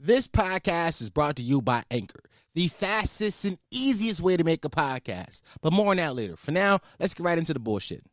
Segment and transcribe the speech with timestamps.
[0.00, 2.22] This podcast is brought to you by Anchor,
[2.54, 5.42] the fastest and easiest way to make a podcast.
[5.60, 6.36] But more on that later.
[6.36, 8.04] For now, let's get right into the bullshit.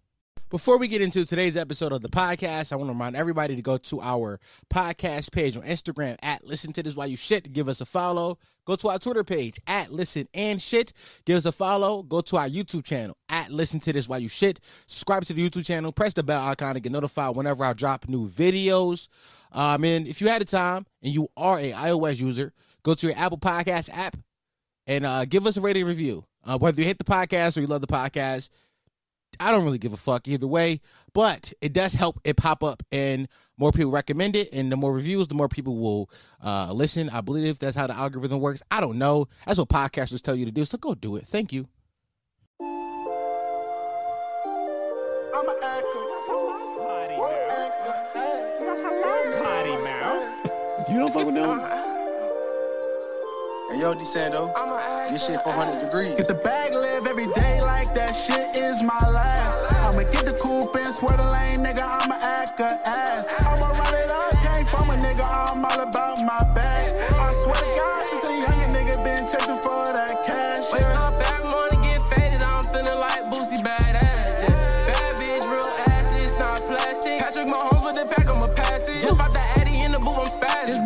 [0.50, 3.62] Before we get into today's episode of the podcast, I want to remind everybody to
[3.62, 4.40] go to our
[4.74, 7.54] podcast page on Instagram at Listen to This While You Shit.
[7.54, 8.40] Give us a follow.
[8.66, 10.92] Go to our Twitter page at Listen and Shit.
[11.26, 12.02] Give us a follow.
[12.02, 14.60] Go to our YouTube channel at Listen to This While You Shit.
[14.88, 15.92] Subscribe to the YouTube channel.
[15.92, 19.08] Press the bell icon to get notified whenever I drop new videos.
[19.56, 23.08] Um, and if you had the time and you are a iOS user, go to
[23.08, 24.18] your Apple Podcast app
[24.86, 26.26] and uh, give us a rating review.
[26.44, 28.50] Uh, whether you hate the podcast or you love the podcast,
[29.40, 30.82] I don't really give a fuck either way,
[31.14, 34.50] but it does help it pop up and more people recommend it.
[34.54, 36.10] And the more reviews, the more people will
[36.44, 37.10] uh, listen.
[37.10, 38.62] I believe that's how the algorithm works.
[38.70, 39.28] I don't know.
[39.46, 40.66] That's what podcasters tell you to do.
[40.66, 41.26] So go do it.
[41.26, 41.66] Thank you.
[50.96, 51.60] You don't fuck with them?
[53.70, 55.12] Hey, yo, DeSando, I'm an actor.
[55.12, 56.16] this shit 400 degrees.
[56.16, 59.74] Get the bag, live every day like that shit is my last.
[59.74, 60.32] I'ma get the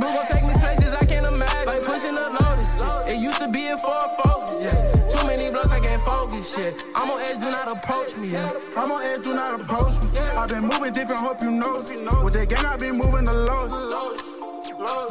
[0.02, 0.08] I'm spazzing.
[0.08, 1.68] This booth gon' take me places I can't imagine.
[1.68, 3.12] Like pushing up notice.
[3.12, 4.62] It used to be a four focus.
[4.62, 5.08] Yeah.
[5.10, 6.56] Too many blocks, I can't focus.
[6.56, 6.86] Shit.
[6.96, 8.30] I'm on edge, do not approach me.
[8.30, 8.52] Yeah.
[8.78, 10.10] I'm on edge, do not approach me.
[10.38, 11.84] I've been moving different, hope you know.
[12.24, 13.76] With the gang, I've been moving the lowest.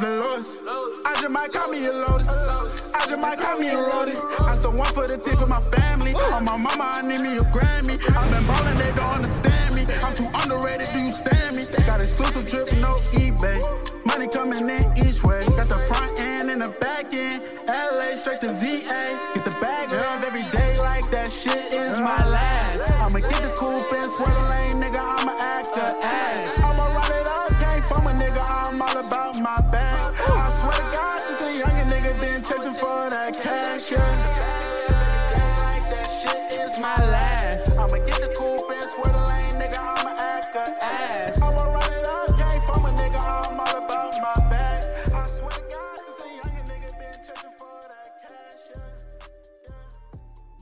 [0.00, 0.62] The lowest.
[1.04, 2.94] I just might call me a lotus.
[2.94, 4.18] I just might call me a loaded.
[4.40, 6.14] I still one for the tip for my family.
[6.14, 7.98] On my mama, I need me a Grammy.
[8.00, 9.84] I've been ballin', they don't understand me.
[10.02, 11.64] I'm too underrated, do you stand me?
[11.86, 13.97] Got exclusive trip, no eBay.
[14.18, 15.46] Money coming in each way.
[15.46, 17.40] Got the front end and the back end.
[17.68, 19.32] LA straight to VA.
[19.32, 22.57] Get the bag of every day like that shit is my last.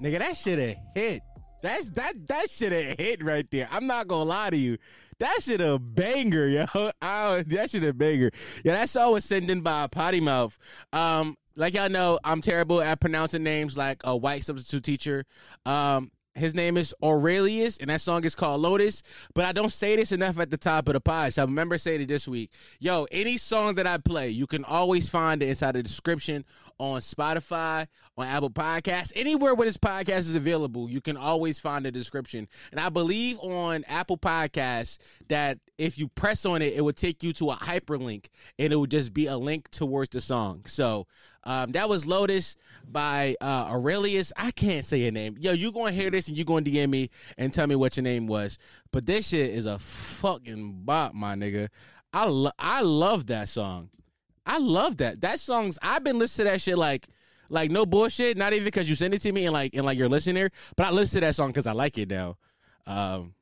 [0.01, 1.23] Nigga, that shit a hit.
[1.63, 3.69] That's that that shit a hit right there.
[3.71, 4.79] I'm not gonna lie to you.
[5.19, 6.67] That shit a banger, yo.
[7.03, 8.31] I, that shit a banger.
[8.65, 10.59] Yeah, that song was sent in by Potty Mouth.
[10.93, 15.25] Um, like y'all know, I'm terrible at pronouncing names like a white substitute teacher.
[15.65, 19.03] Um, his name is Aurealius, and that song is called Lotus.
[19.35, 21.33] But I don't say this enough at the top of the pod.
[21.33, 22.53] So I remember saying it this week.
[22.79, 26.45] Yo, any song that I play, you can always find it inside the description
[26.79, 30.91] on Spotify, on Apple Podcasts, anywhere where this podcast is available.
[30.91, 32.49] You can always find the description.
[32.71, 34.99] And I believe on Apple Podcasts
[35.29, 38.27] that if you press on it, it would take you to a hyperlink,
[38.59, 40.63] and it would just be a link towards the song.
[40.67, 41.07] So
[41.45, 42.57] um, that was Lotus
[42.87, 44.33] by uh, Aurealius.
[44.37, 45.37] I can't say your name.
[45.39, 47.77] Yo, you going to hear this and you going to DM me and tell me
[47.77, 48.59] what your name was.
[48.93, 51.69] But this shit is a fucking bop, my nigga.
[52.13, 53.91] I, lo- I love that song.
[54.47, 55.21] I love that.
[55.21, 57.09] That song's, I've been listening to that shit like,
[57.49, 58.37] like no bullshit.
[58.37, 60.87] Not even because you sent it to me and like, and like you're listening but
[60.87, 62.37] I listen to that song because I like it now.
[62.87, 63.35] Um,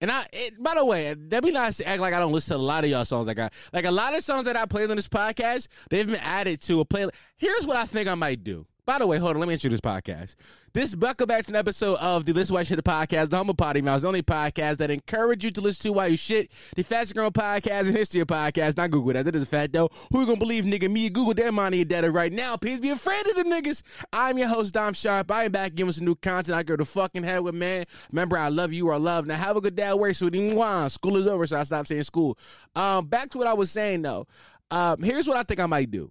[0.00, 2.62] and I, it, by the way, let me not act like I don't listen to
[2.62, 3.26] a lot of y'all songs.
[3.26, 6.16] Like I, like a lot of songs that I played on this podcast, they've been
[6.16, 7.10] added to a playlist.
[7.36, 8.66] Here's what I think I might do.
[8.86, 10.34] By the way, hold on, let me introduce this podcast.
[10.72, 13.54] This buckle back to an episode of the Listen Why Shit the podcast, the Humble
[13.54, 16.82] Potty Mouse, the only podcast that encourage you to listen to while you shit, the
[16.82, 18.76] fastest growing podcast in history of podcasts.
[18.76, 19.24] Not Google that.
[19.24, 19.90] That is a fact though.
[20.12, 20.90] Who you gonna believe, nigga?
[20.90, 22.56] Me, Google that money and data right now.
[22.56, 23.82] Please be afraid of the niggas.
[24.12, 25.30] I'm your host, Dom Sharpe.
[25.30, 26.56] I am back giving some new content.
[26.56, 27.84] I go to fucking hell with man.
[28.12, 29.26] Remember, I love you or love.
[29.26, 30.52] Now have a good day at work, sweetie.
[30.52, 30.90] Mwah.
[30.90, 32.38] School is over, so I stopped saying school.
[32.74, 34.26] Um, back to what I was saying though.
[34.70, 36.10] Um, here's what I think I might do.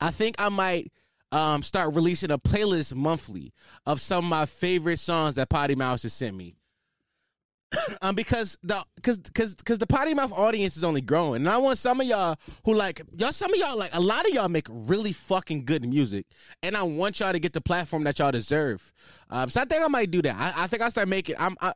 [0.00, 0.92] I think I might
[1.34, 3.52] um, start releasing a playlist monthly
[3.86, 6.56] of some of my favorite songs that Potty Mouse has sent me.
[8.02, 11.58] um, because the because because because the potty mouth audience is only growing, and I
[11.58, 13.32] want some of y'all who like y'all.
[13.32, 16.26] Some of y'all like a lot of y'all make really fucking good music,
[16.62, 18.92] and I want y'all to get the platform that y'all deserve.
[19.28, 20.36] Um, so I think I might do that.
[20.36, 21.34] I, I think I'll start making.
[21.36, 21.72] I'm I,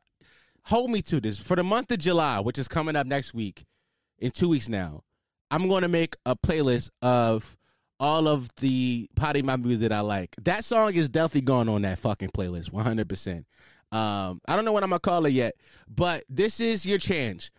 [0.66, 3.64] hold me to this for the month of July, which is coming up next week,
[4.18, 5.02] in two weeks now.
[5.50, 7.57] I'm going to make a playlist of
[8.00, 10.34] all of the potty mouth music that I like.
[10.42, 13.08] That song is definitely going on that fucking playlist, 100.
[13.08, 13.46] percent
[13.90, 15.54] um, I don't know what I'm gonna call it yet,
[15.88, 17.50] but this is your chance.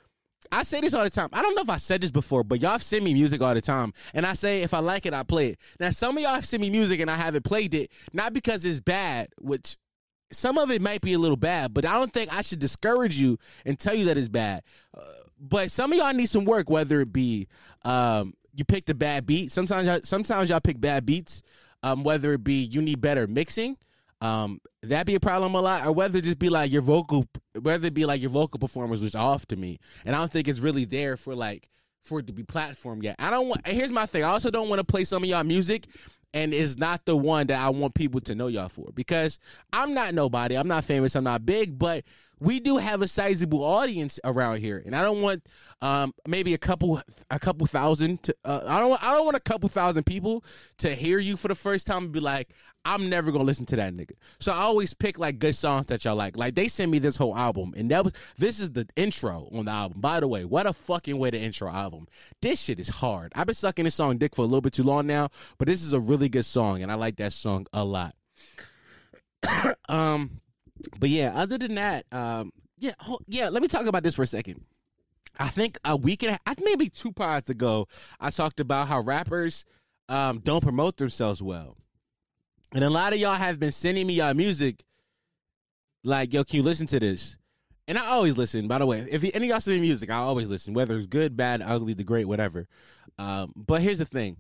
[0.52, 1.30] I say this all the time.
[1.34, 3.62] I don't know if I said this before, but y'all send me music all the
[3.62, 3.94] time.
[4.14, 5.60] And I say if I like it, I play it.
[5.80, 8.66] Now, some of y'all have sent me music and I haven't played it, not because
[8.66, 9.78] it's bad, which
[10.32, 13.16] some of it might be a little bad, but I don't think I should discourage
[13.18, 14.64] you and tell you that it's bad.
[14.96, 15.02] Uh,
[15.40, 17.48] but some of y'all need some work, whether it be
[17.86, 19.52] um, you picked a bad beat.
[19.54, 21.42] Sometimes, y'all, sometimes y'all pick bad beats.
[21.82, 23.78] Um, whether it be you need better mixing,
[24.20, 27.26] um, that be a problem a lot, or whether it just be like your vocal,
[27.62, 30.50] whether it be like your vocal performance was off to me, and I don't think
[30.50, 31.70] it's really there for like
[32.04, 33.16] for it to be platform yet.
[33.18, 33.66] I don't want.
[33.66, 34.26] Here's my thing.
[34.26, 35.88] I also don't want to play some of y'all music
[36.34, 39.40] and is not the one that I want people to know y'all for because
[39.72, 40.58] I'm not nobody.
[40.58, 41.16] I'm not famous.
[41.16, 42.04] I'm not big, but
[42.40, 45.46] we do have a sizable audience around here, and I don't want
[45.82, 48.24] um, maybe a couple a couple thousand.
[48.24, 50.44] To, uh, I don't I don't want a couple thousand people
[50.80, 52.50] to hear you for the first time and be like,
[52.86, 54.14] I'm never gonna listen to that nigga.
[54.40, 56.38] So I always pick like good songs that y'all like.
[56.38, 59.66] Like they sent me this whole album, and that was this is the intro on
[59.66, 60.00] the album.
[60.00, 62.08] By the way, what a fucking way to intro album.
[62.42, 63.34] This shit is hard.
[63.36, 65.84] I've been sucking this song dick for a little bit too long now, but this
[65.84, 68.16] is a really good song, and I like that song a lot.
[69.90, 70.42] um
[71.00, 72.94] but yeah, other than that, um, yeah,
[73.28, 73.50] yeah.
[73.50, 74.64] Let me talk about this for a second.
[75.38, 77.88] I think a week and a, maybe two pods ago,
[78.20, 79.66] I talked about how rappers
[80.08, 81.78] um, don't promote themselves well,
[82.74, 84.84] and a lot of y'all have been sending me y'all music.
[86.04, 87.38] Like, yo, can you listen to this?
[87.88, 88.68] And I always listen.
[88.68, 91.08] By the way, if any of y'all send me music, I always listen, whether it's
[91.08, 92.68] good, bad, ugly, the great, whatever.
[93.18, 94.38] Um, but here's the thing: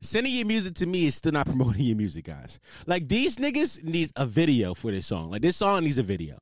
[0.00, 2.60] sending your music to me is still not promoting your music, guys.
[2.86, 5.30] Like these niggas need a video for this song.
[5.30, 6.38] Like this song needs a video.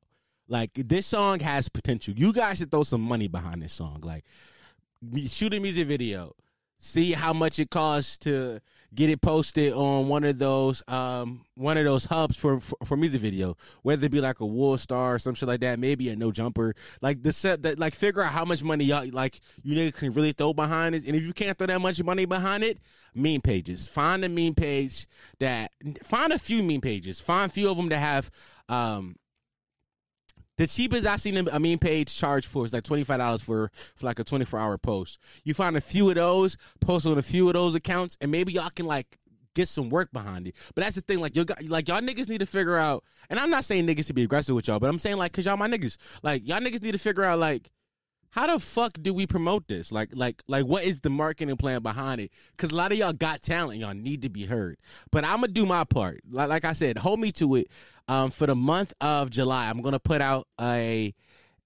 [0.47, 2.13] Like this song has potential.
[2.15, 4.01] You guys should throw some money behind this song.
[4.03, 4.25] Like
[5.27, 6.33] shoot a music video.
[6.79, 8.59] See how much it costs to
[8.95, 12.97] get it posted on one of those um one of those hubs for for, for
[12.97, 16.15] music video, whether it be like a WorldStar or some shit like that, maybe a
[16.15, 16.73] no jumper.
[17.01, 20.13] Like the set that like figure out how much money y'all like you niggas can
[20.13, 21.05] really throw behind it.
[21.05, 22.79] And if you can't throw that much money behind it,
[23.13, 23.87] meme pages.
[23.87, 25.07] Find a meme page
[25.39, 25.71] that
[26.03, 27.19] find a few meme pages.
[27.19, 28.31] Find a few of them that have
[28.69, 29.15] um
[30.57, 33.71] the cheapest I seen a meme page charge for is like twenty five dollars for
[33.95, 35.19] for like a twenty four hour post.
[35.43, 38.53] You find a few of those, post on a few of those accounts, and maybe
[38.53, 39.17] y'all can like
[39.53, 40.55] get some work behind it.
[40.75, 43.03] But that's the thing, like you like y'all niggas need to figure out.
[43.29, 45.45] And I'm not saying niggas to be aggressive with y'all, but I'm saying like cause
[45.45, 45.97] y'all my niggas.
[46.23, 47.71] Like y'all niggas need to figure out like
[48.35, 49.93] how the fuck do we promote this?
[49.93, 52.31] Like, like, like, what is the marketing plan behind it?
[52.51, 54.77] Because a lot of y'all got talent, y'all need to be heard.
[55.09, 56.19] But I'm gonna do my part.
[56.29, 57.67] Like, like I said, hold me to it.
[58.09, 61.13] Um, for the month of July, I'm gonna put out a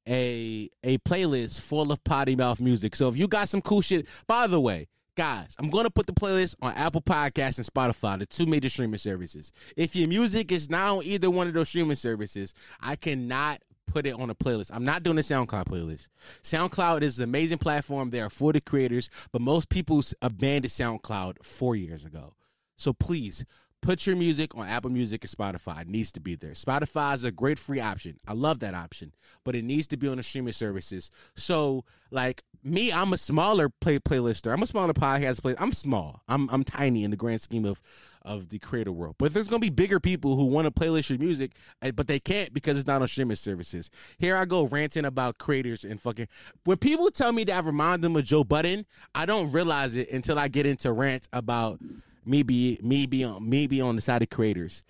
[0.08, 2.96] a a playlist full of potty mouth music.
[2.96, 6.14] So if you got some cool shit, by the way, guys, I'm gonna put the
[6.14, 9.52] playlist on Apple Podcasts and Spotify, the two major streaming services.
[9.76, 14.06] If your music is not on either one of those streaming services, I cannot put
[14.06, 14.72] it on a playlist.
[14.74, 16.08] I'm not doing a SoundCloud playlist.
[16.44, 18.10] SoundCloud is an amazing platform.
[18.10, 22.34] There are for the creators, but most people abandoned SoundCloud four years ago.
[22.78, 23.46] So please
[23.82, 25.82] put your music on Apple Music and Spotify.
[25.82, 26.52] It needs to be there.
[26.52, 28.18] Spotify is a great free option.
[28.28, 29.14] I love that option,
[29.44, 31.12] but it needs to be on the streaming services.
[31.36, 34.52] So, like me, I'm a smaller play playlister.
[34.52, 35.56] I'm a smaller podcast player.
[35.60, 36.22] I'm small.
[36.28, 37.82] I'm I'm tiny in the grand scheme of
[38.22, 39.16] of the creator world.
[39.18, 41.52] But there's gonna be bigger people who want to playlist your music,
[41.82, 43.90] eh, but they can't because it's not on streaming services.
[44.18, 46.28] Here I go ranting about creators and fucking.
[46.66, 48.86] When people tell me that I remind them of Joe Budden,
[49.16, 51.80] I don't realize it until I get into rants about
[52.26, 54.84] me be me be on me be on the side of creators.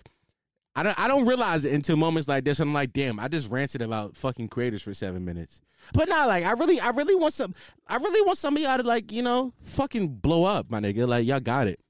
[0.76, 2.60] I don't I don't realize it until moments like this.
[2.60, 5.60] I'm like, damn, I just ranted about fucking creators for seven minutes.
[5.92, 7.54] But not like I really I really want some
[7.88, 11.08] I really want some of y'all to like, you know, fucking blow up, my nigga.
[11.08, 11.80] Like y'all got it.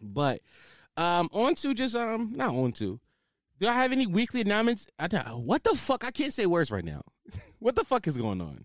[0.00, 0.40] But
[0.96, 3.00] um on to just um not on to.
[3.60, 4.86] Do I have any weekly announcements?
[4.98, 6.04] I don't, what the fuck?
[6.04, 7.02] I can't say words right now.
[7.58, 8.64] what the fuck is going on?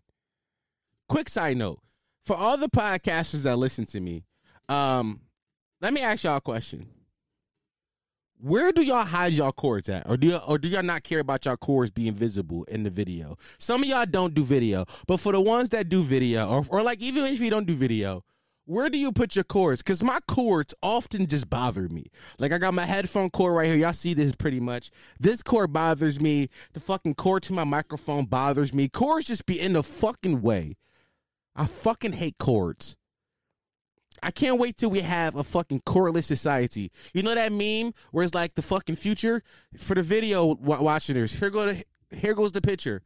[1.09, 1.79] Quick side note.
[2.25, 4.23] For all the podcasters that listen to me,
[4.69, 5.21] um,
[5.81, 6.87] let me ask y'all a question.
[8.39, 11.19] Where do y'all hide y'all cords at, or do y'all, or do y'all not care
[11.19, 13.37] about y'all cords being visible in the video?
[13.57, 16.81] Some of y'all don't do video, but for the ones that do video, or or
[16.81, 18.23] like even if you don't do video,
[18.65, 19.81] where do you put your cords?
[19.81, 22.07] Because my cords often just bother me.
[22.39, 23.75] Like I got my headphone cord right here.
[23.75, 24.89] Y'all see this pretty much.
[25.19, 26.49] This cord bothers me.
[26.73, 28.87] The fucking cord to my microphone bothers me.
[28.87, 30.77] Cords just be in the fucking way.
[31.55, 32.97] I fucking hate cords.
[34.21, 36.91] I can't wait till we have a fucking cordless society.
[37.13, 39.43] You know that meme where it's like the fucking future
[39.77, 41.33] for the video watchers.
[41.33, 41.83] Here go to,
[42.15, 43.01] here goes the picture.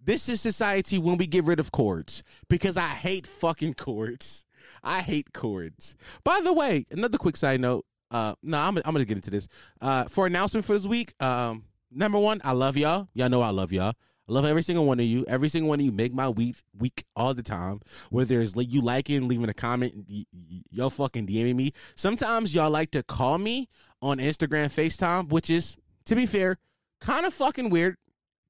[0.00, 4.45] This is society when we get rid of cords because I hate fucking cords.
[4.82, 5.96] I hate cords.
[6.24, 7.84] By the way, another quick side note.
[8.10, 9.48] Uh, no, I'm, I'm gonna get into this.
[9.80, 11.14] Uh, for announcement for this week.
[11.22, 13.08] Um, number one, I love y'all.
[13.14, 13.94] Y'all know I love y'all.
[14.28, 15.24] I love every single one of you.
[15.28, 17.80] Every single one of you make my week week all the time.
[18.10, 21.72] Whether it's like you liking, leaving a comment, y- y- y'all fucking DMing me.
[21.94, 23.68] Sometimes y'all like to call me
[24.02, 26.58] on Instagram FaceTime, which is, to be fair,
[27.00, 27.96] kind of fucking weird.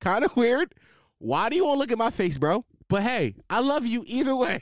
[0.00, 0.75] Kind of weird.
[1.18, 2.64] Why do you want to look at my face, bro?
[2.88, 4.61] But hey, I love you either way.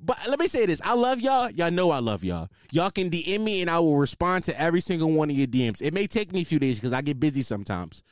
[0.00, 0.80] but let me say this.
[0.82, 1.50] I love y'all.
[1.50, 2.48] Y'all know I love y'all.
[2.70, 5.82] Y'all can DM me and I will respond to every single one of your DMs.
[5.82, 8.02] It may take me a few days because I get busy sometimes.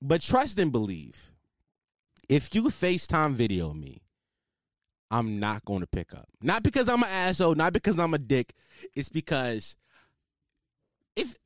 [0.00, 1.32] But trust and believe.
[2.28, 4.02] If you FaceTime video me,
[5.10, 6.28] I'm not going to pick up.
[6.42, 8.54] Not because I'm an asshole, not because I'm a dick.
[8.94, 9.76] It's because
[11.16, 11.36] if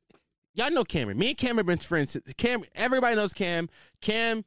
[0.53, 2.11] y'all know Cameron, me and Cam have been friends.
[2.11, 3.69] Since Cam, everybody knows Cam.
[4.01, 4.43] Cam,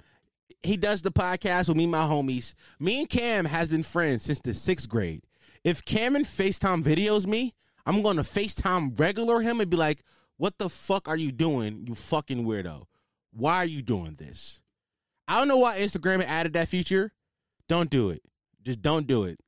[0.63, 2.55] he does the podcast with me, and my homies.
[2.79, 5.23] Me and Cam has been friends since the sixth grade.
[5.65, 7.55] If Cameron FaceTime videos me,
[7.87, 10.05] I'm to FaceTime regular him and be like,
[10.37, 12.85] "What the fuck are you doing, you fucking weirdo?
[13.33, 14.61] Why are you doing this?"
[15.29, 17.13] I don't know why Instagram added that feature.
[17.69, 18.23] Don't do it.
[18.63, 19.41] Just don't do it.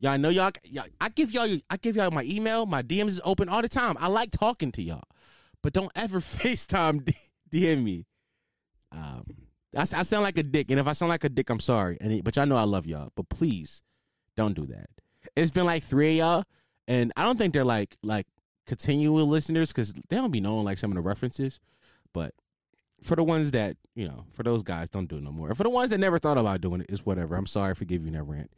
[0.00, 0.84] Y'all know y'all, y'all.
[1.00, 1.58] I give y'all.
[1.70, 2.66] I give y'all my email.
[2.66, 3.96] My DMs is open all the time.
[3.98, 5.04] I like talking to y'all,
[5.62, 7.14] but don't ever FaceTime
[7.50, 8.06] DM me.
[8.92, 9.24] Um,
[9.76, 11.98] I, I sound like a dick, and if I sound like a dick, I'm sorry.
[12.00, 13.10] And but y'all know I love y'all.
[13.14, 13.82] But please,
[14.36, 14.88] don't do that.
[15.36, 16.44] It's been like three of y'all,
[16.86, 18.26] and I don't think they're like like
[18.66, 21.60] continual listeners because they don't be knowing like some of the references.
[22.12, 22.34] But
[23.02, 25.48] for the ones that you know, for those guys, don't do it no more.
[25.48, 27.36] And for the ones that never thought about doing it, it's whatever.
[27.36, 28.50] I'm sorry for giving you that rant.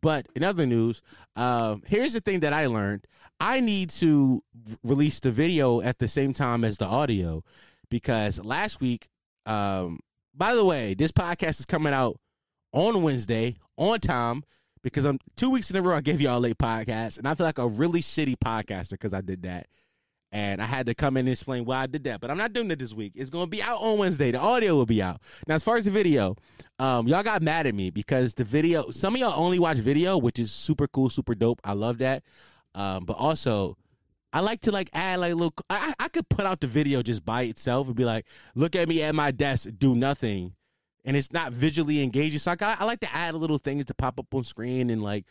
[0.00, 1.02] But in other news,
[1.36, 3.06] um, here's the thing that I learned:
[3.40, 4.42] I need to
[4.82, 7.42] release the video at the same time as the audio
[7.90, 9.08] because last week.
[9.46, 10.00] Um,
[10.34, 12.18] by the way, this podcast is coming out
[12.72, 14.42] on Wednesday on time
[14.82, 15.94] because I'm two weeks in a row.
[15.94, 19.14] I gave y'all a late podcast, and I feel like a really shitty podcaster because
[19.14, 19.66] I did that.
[20.32, 22.20] And I had to come in and explain why I did that.
[22.20, 23.12] But I'm not doing it this week.
[23.14, 24.32] It's going to be out on Wednesday.
[24.32, 25.20] The audio will be out.
[25.46, 26.34] Now, as far as the video,
[26.80, 30.18] um, y'all got mad at me because the video, some of y'all only watch video,
[30.18, 31.60] which is super cool, super dope.
[31.62, 32.24] I love that.
[32.74, 33.76] Um, but also,
[34.34, 35.54] I like to like add like little.
[35.70, 38.26] I, I could put out the video just by itself and be like,
[38.56, 40.54] look at me at my desk, do nothing,
[41.04, 42.40] and it's not visually engaging.
[42.40, 45.04] So I got, I like to add little things to pop up on screen and
[45.04, 45.24] like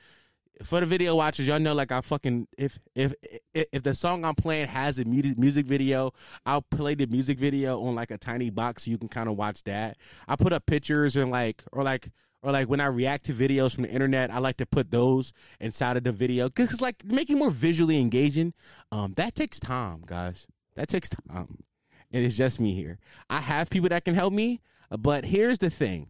[0.63, 3.13] for the video watchers, y'all know like I fucking if if
[3.53, 6.13] if, the song I'm playing has a music music video,
[6.45, 9.35] I'll play the music video on like a tiny box so you can kind of
[9.35, 9.97] watch that.
[10.29, 12.09] I put up pictures and like or like
[12.43, 15.31] or like when I react to videos from the internet, I like to put those
[15.61, 18.53] inside of the video because like making more visually engaging.
[18.91, 20.45] Um, that takes time, guys.
[20.75, 21.63] That takes time,
[22.11, 22.99] and it's just me here.
[23.29, 24.59] I have people that can help me,
[24.89, 26.07] but here's the thing.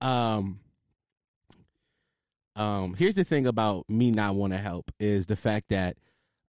[0.00, 0.60] Um,
[2.56, 5.96] um, here's the thing about me not want to help is the fact that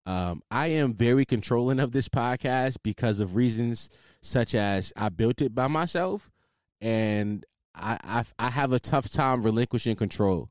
[0.05, 3.89] um, I am very controlling of this podcast because of reasons
[4.21, 6.31] such as I built it by myself,
[6.81, 7.45] and
[7.75, 10.49] I I, I have a tough time relinquishing control,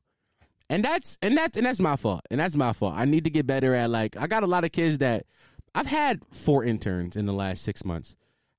[0.69, 2.93] and that's and that's and that's my fault, and that's my fault.
[2.95, 5.25] I need to get better at like I got a lot of kids that
[5.73, 8.15] I've had four interns in the last six months.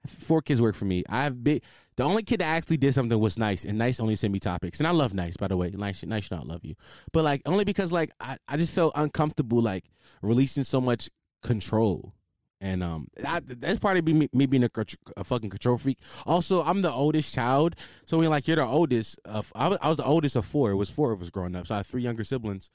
[0.07, 1.05] Four kids work for me.
[1.09, 1.61] I've been
[1.97, 4.81] the only kid that actually did something was nice, and nice only sent me topics,
[4.81, 5.71] and I love nice by the way.
[5.71, 6.75] Nice, nice, should not love you,
[7.13, 9.85] but like only because like I, I just felt uncomfortable like
[10.23, 11.11] releasing so much
[11.43, 12.15] control,
[12.63, 14.71] and um that's probably be me, me being a,
[15.17, 15.99] a fucking control freak.
[16.25, 17.75] Also, I'm the oldest child,
[18.07, 20.71] so when like you're the oldest, of, I, was, I was the oldest of four.
[20.71, 22.71] It was four of us growing up, so I had three younger siblings.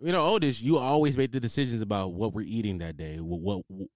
[0.00, 3.64] You know, oldest, you always made the decisions about what we're eating that day, what,
[3.66, 3.88] what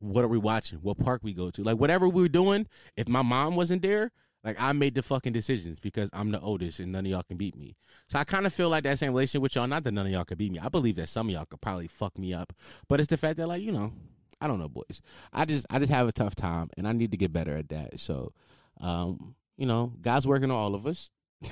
[0.00, 0.80] what are we watching?
[0.80, 1.62] What park we go to?
[1.62, 4.10] Like whatever we were doing, if my mom wasn't there,
[4.42, 7.38] like I made the fucking decisions because I'm the oldest and none of y'all can
[7.38, 7.76] beat me.
[8.08, 9.66] So I kind of feel like that same relation with y'all.
[9.66, 10.58] Not that none of y'all could beat me.
[10.58, 12.52] I believe that some of y'all could probably fuck me up,
[12.88, 13.92] but it's the fact that like you know,
[14.44, 15.00] I don't know, boys.
[15.32, 17.70] I just I just have a tough time and I need to get better at
[17.70, 17.98] that.
[17.98, 18.34] So,
[18.78, 21.08] um, you know, God's working on all of us.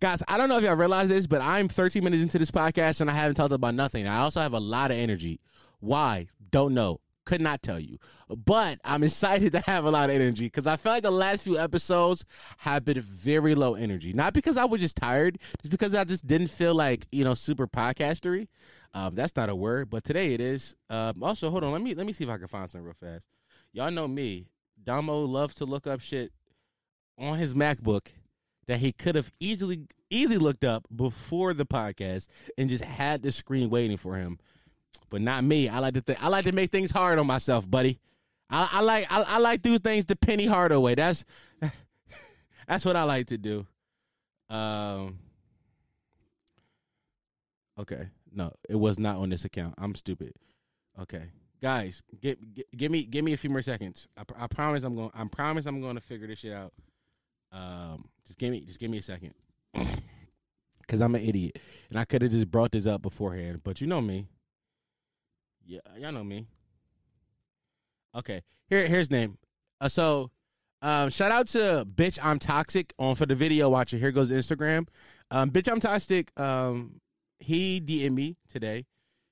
[0.00, 3.00] Guys, I don't know if y'all realize this, but I'm 13 minutes into this podcast
[3.00, 4.08] and I haven't talked about nothing.
[4.08, 5.38] I also have a lot of energy.
[5.78, 6.26] Why?
[6.50, 7.00] Don't know.
[7.26, 7.98] Could not tell you.
[8.28, 11.44] But I'm excited to have a lot of energy because I feel like the last
[11.44, 12.24] few episodes
[12.58, 14.12] have been very low energy.
[14.12, 17.34] Not because I was just tired, just because I just didn't feel like, you know,
[17.34, 18.48] super podcastery.
[18.92, 20.74] Um, that's not a word, but today it is.
[20.88, 22.94] Um, also, hold on, let me let me see if I can find something real
[22.94, 23.24] fast.
[23.72, 24.46] Y'all know me.
[24.82, 26.32] Damo loves to look up shit
[27.18, 28.08] on his MacBook
[28.66, 32.28] that he could have easily easily looked up before the podcast
[32.58, 34.38] and just had the screen waiting for him.
[35.08, 35.68] But not me.
[35.68, 37.98] I like to th- I like to make things hard on myself, buddy.
[38.48, 40.94] I, I like I, I like do things the Penny Hardaway.
[40.94, 41.24] That's
[42.68, 43.66] that's what I like to do.
[44.48, 45.18] Um.
[47.78, 49.74] Okay, no, it was not on this account.
[49.78, 50.34] I'm stupid.
[51.00, 51.24] Okay,
[51.62, 52.36] guys, give,
[52.76, 54.08] give me give me a few more seconds.
[54.16, 55.10] I, I promise I'm going.
[55.14, 56.72] I promise I'm going to figure this shit out.
[57.52, 59.34] Um, just give me just give me a second,
[60.80, 61.58] because I'm an idiot,
[61.88, 63.62] and I could have just brought this up beforehand.
[63.64, 64.26] But you know me.
[65.64, 66.46] Yeah, y'all know me.
[68.14, 69.38] Okay, here here's name.
[69.80, 70.30] Uh, so,
[70.82, 73.96] um, shout out to bitch I'm toxic on for the video watcher.
[73.96, 74.88] Here goes Instagram.
[75.30, 76.38] Um, bitch I'm toxic.
[76.38, 77.00] Um,
[77.40, 78.86] he DM'd me today.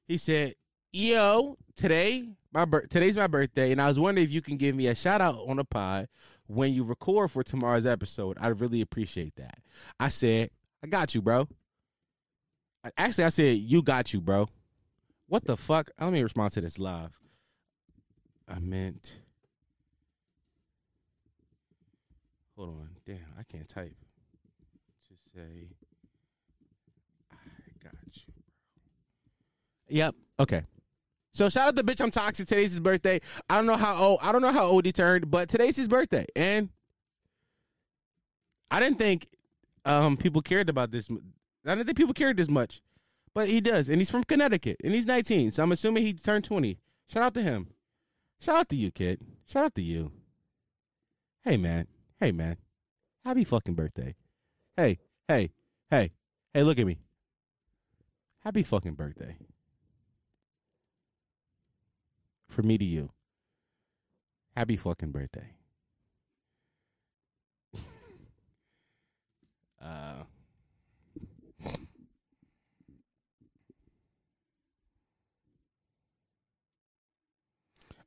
[0.07, 0.55] He said,
[0.93, 4.75] "Yo, today my bir- today's my birthday, and I was wondering if you can give
[4.75, 6.09] me a shout out on the pod
[6.47, 8.37] when you record for tomorrow's episode.
[8.41, 9.59] I'd really appreciate that."
[10.00, 10.50] I said,
[10.83, 11.49] "I got you, bro."
[12.97, 14.49] Actually, I said, "You got you, bro."
[15.27, 15.91] What the fuck?
[16.00, 17.21] Uh, let me respond to this live.
[18.49, 19.17] I meant.
[22.57, 22.88] Hold on.
[23.07, 23.95] Damn, I can't type.
[25.07, 25.69] Just say,
[27.31, 27.37] I
[27.85, 28.43] got you, bro.
[29.88, 30.14] Yep.
[30.40, 30.62] Okay.
[31.33, 32.49] So shout out to bitch I'm toxic.
[32.49, 33.21] Today's his birthday.
[33.49, 35.88] I don't know how old I don't know how old he turned, but today's his
[35.88, 36.26] birthday.
[36.35, 36.71] And
[38.71, 39.28] I didn't think
[39.85, 41.09] um people cared about this.
[41.11, 42.83] I didn't think people cared this much.
[43.35, 43.88] But he does.
[43.88, 44.78] And he's from Connecticut.
[44.83, 45.52] And he's 19.
[45.52, 46.78] So I'm assuming he turned 20.
[47.09, 47.68] Shout out to him.
[48.40, 49.21] Shout out to you, kid.
[49.47, 50.11] Shout out to you.
[51.42, 51.87] Hey man.
[52.18, 52.57] Hey man.
[53.25, 54.14] Happy fucking birthday.
[54.76, 55.50] Hey, hey,
[55.90, 56.12] hey,
[56.54, 56.99] hey, look at me.
[58.45, 59.37] Happy fucking birthday.
[62.59, 63.11] For me to you.
[64.57, 65.53] Happy fucking birthday.
[69.81, 70.25] uh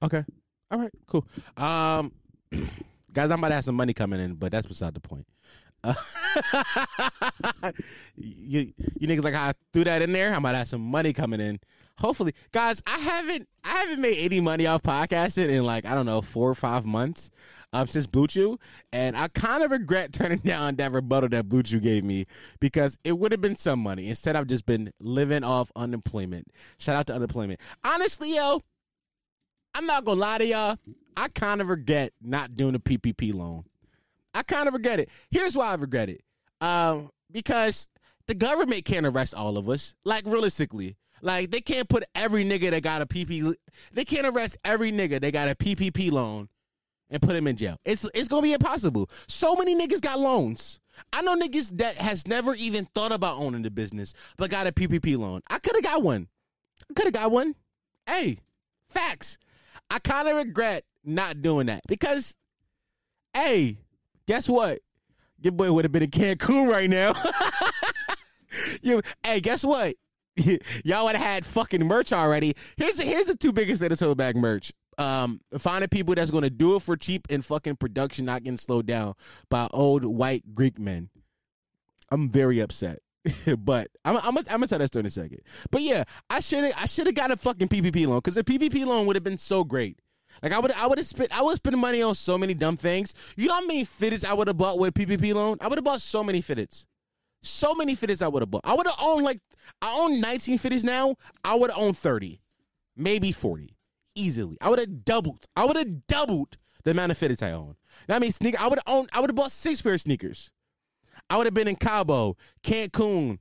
[0.04, 0.26] Okay.
[0.70, 1.26] All right, cool.
[1.56, 2.12] Um
[3.14, 5.26] guys, I'm about to have some money coming in, but that's beside the point.
[5.82, 5.94] Uh,
[8.18, 10.34] you you niggas like I threw that in there.
[10.34, 11.62] I'm about to have some money coming in.
[12.00, 16.06] Hopefully, guys, I haven't I haven't made any money off podcasting in like I don't
[16.06, 17.30] know four or five months
[17.74, 18.60] um since BlueChew,
[18.92, 22.26] and I kind of regret turning down that rebuttal that BlueChew gave me
[22.60, 24.10] because it would have been some money.
[24.10, 26.48] Instead, I've just been living off unemployment.
[26.80, 27.60] Shout out to unemployment.
[27.84, 28.62] Honestly, yo,
[29.76, 30.78] I'm not gonna lie to y'all.
[31.16, 33.66] I kind of regret not doing a PPP loan.
[34.34, 35.10] I kind of regret it.
[35.30, 36.22] Here's why I regret it.
[36.62, 37.88] Um, because
[38.28, 39.96] the government can't arrest all of us.
[40.06, 43.54] Like realistically, like they can't put every nigga that got a PP.
[43.94, 46.50] They can't arrest every nigga that got a PPP loan
[47.10, 47.78] and put him in jail.
[47.86, 49.10] It's it's gonna be impossible.
[49.28, 50.80] So many niggas got loans.
[51.14, 54.72] I know niggas that has never even thought about owning the business, but got a
[54.72, 55.42] PPP loan.
[55.50, 56.28] I could have got one.
[56.90, 57.56] I could have got one.
[58.08, 58.40] Hey,
[58.90, 59.38] facts.
[59.90, 62.36] I kind of regret not doing that because,
[63.34, 63.78] hey,
[64.28, 64.80] guess what?
[65.42, 67.14] Your boy would have been in Cancun right now.
[68.82, 69.96] you, hey, guess what?
[70.84, 72.56] Y'all would have had fucking merch already.
[72.78, 74.72] Here's the, here's the two biggest Minnesota bag merch.
[74.98, 78.86] Um, finding people that's gonna do it for cheap and fucking production not getting slowed
[78.86, 79.16] down
[79.50, 81.10] by old white Greek men.
[82.12, 83.00] I'm very upset.
[83.60, 85.42] but I'm I'm I'm gonna tell that story in a second.
[85.70, 88.44] But yeah, I should have I should have got a fucking PPP loan because a
[88.44, 90.00] PPP loan would have been so great.
[90.42, 92.78] Like I would I would have spent I would spend money on so many dumb
[92.78, 93.14] things.
[93.36, 95.58] You know how many fitteds I would have bought with PPP loan?
[95.62, 96.86] I would have bought so many fitteds.
[97.44, 98.62] So many fitteds I would have bought.
[98.64, 99.40] I would have owned like
[99.82, 101.16] I own 19 fitteds now.
[101.44, 102.40] I would have owned 30,
[102.96, 103.76] maybe 40,
[104.16, 104.58] easily.
[104.62, 105.46] I would have doubled.
[105.56, 107.76] I would have doubled the amount of fitteds I own.
[108.08, 108.58] Now I mean sneaker.
[108.60, 109.10] I would have owned.
[109.14, 110.52] I would have bought six pair of sneakers.
[111.30, 113.40] I would have been in Cabo, Cancun,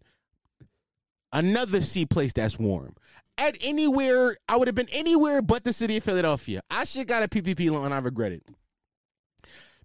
[1.33, 2.95] another sea place that's warm.
[3.37, 6.61] At anywhere, I would have been anywhere but the city of Philadelphia.
[6.71, 7.93] I should got a PPP loan.
[7.93, 8.43] I regret it.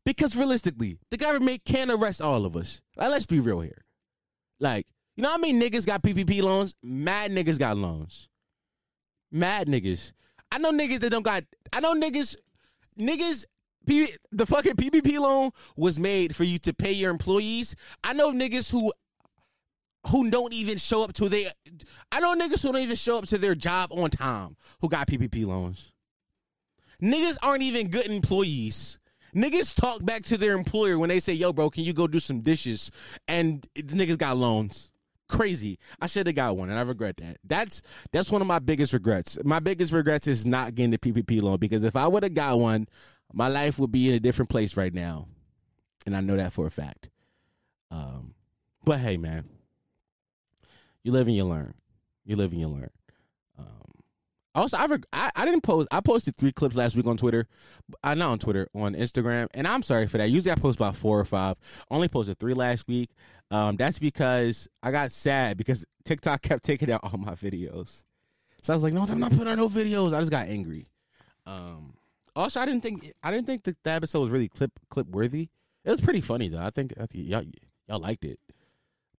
[0.04, 2.82] Because realistically, the government can't arrest all of us.
[2.96, 3.85] Like, let's be real here.
[4.60, 6.76] Like, you know how many niggas got PPP loans?
[6.84, 8.30] Mad niggas got loans.
[9.32, 10.12] Mad niggas.
[10.52, 11.44] I know niggas that don't got.
[11.74, 12.36] I know niggas.
[13.00, 13.46] Niggas.
[13.86, 17.76] P, the fucking PPP loan was made for you to pay your employees.
[18.04, 18.92] I know niggas who
[20.08, 21.52] who don't even show up to their.
[22.12, 25.08] I know niggas who don't even show up to their job on time who got
[25.08, 25.92] PPP loans.
[27.02, 29.00] Niggas aren't even good employees.
[29.36, 32.20] Niggas talk back to their employer when they say, "Yo, bro, can you go do
[32.20, 32.90] some dishes?"
[33.28, 34.92] And the niggas got loans.
[35.28, 35.80] Crazy.
[36.00, 37.38] I should have got one, and I regret that.
[37.44, 39.38] That's that's one of my biggest regrets.
[39.44, 42.60] My biggest regrets is not getting the PPP loan because if I would have got
[42.60, 42.88] one,
[43.34, 45.28] my life would be in a different place right now,
[46.06, 47.10] and I know that for a fact.
[47.92, 48.36] Um,
[48.84, 49.50] but hey, man,
[51.04, 51.74] you live and you learn.
[52.24, 52.90] You live and you learn.
[54.56, 55.90] Also, I, reg- I I didn't post.
[55.92, 57.46] I posted three clips last week on Twitter.
[58.04, 60.30] I uh, not on Twitter on Instagram, and I'm sorry for that.
[60.30, 61.58] Usually, I post about four or five.
[61.92, 63.12] Only posted three last week.
[63.52, 68.04] Um, that's because I got sad because TikTok kept taking out all my videos.
[68.62, 70.16] So I was like, no, I'm not putting out no videos.
[70.16, 70.88] I just got angry.
[71.46, 71.94] Um,
[72.36, 75.50] also, I didn't think I didn't think the, the episode was really clip clip worthy.
[75.84, 76.62] It was pretty funny though.
[76.62, 77.44] I think, I think y'all
[77.88, 78.40] y'all liked it,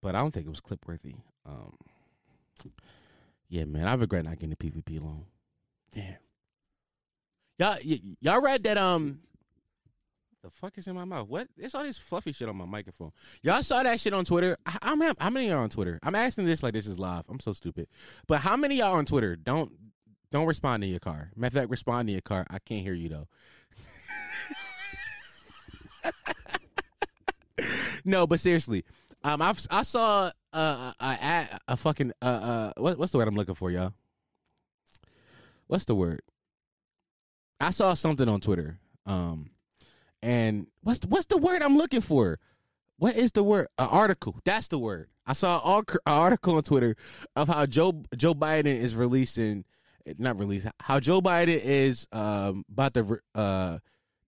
[0.03, 1.15] but I don't think it was clip worthy.
[1.45, 1.77] Um,
[3.49, 5.25] yeah, man, I regret not getting a PPP loan.
[5.93, 6.17] Damn.
[7.59, 8.77] Y'all, y- y'all read that?
[8.77, 9.21] Um,
[10.43, 11.29] the fuck is in my mouth?
[11.29, 11.49] What?
[11.57, 13.11] It's all this fluffy shit on my microphone.
[13.43, 14.57] Y'all saw that shit on Twitter?
[14.65, 15.15] How, many?
[15.19, 15.99] How many are on Twitter?
[16.03, 17.25] I'm asking this like this is live.
[17.29, 17.89] I'm so stupid.
[18.29, 19.73] But how many y'all on Twitter don't
[20.31, 21.33] don't respond to your car?
[21.35, 22.47] Matter of fact, respond to your car.
[22.49, 23.27] I can't hear you though.
[28.05, 28.85] no, but seriously,
[29.25, 33.37] um, I've I saw uh a, a, fucking uh uh what, what's the word I'm
[33.37, 33.93] looking for, y'all?
[35.67, 36.23] What's the word?
[37.61, 38.79] I saw something on Twitter.
[39.07, 39.51] Um,
[40.23, 42.39] and what's what's the word I'm looking for?
[42.99, 43.69] What is the word?
[43.79, 44.39] An article.
[44.45, 45.09] That's the word.
[45.27, 46.97] I saw an article on Twitter
[47.35, 49.65] of how Joe Joe Biden is releasing,
[50.19, 53.79] not release, how Joe Biden is um about to uh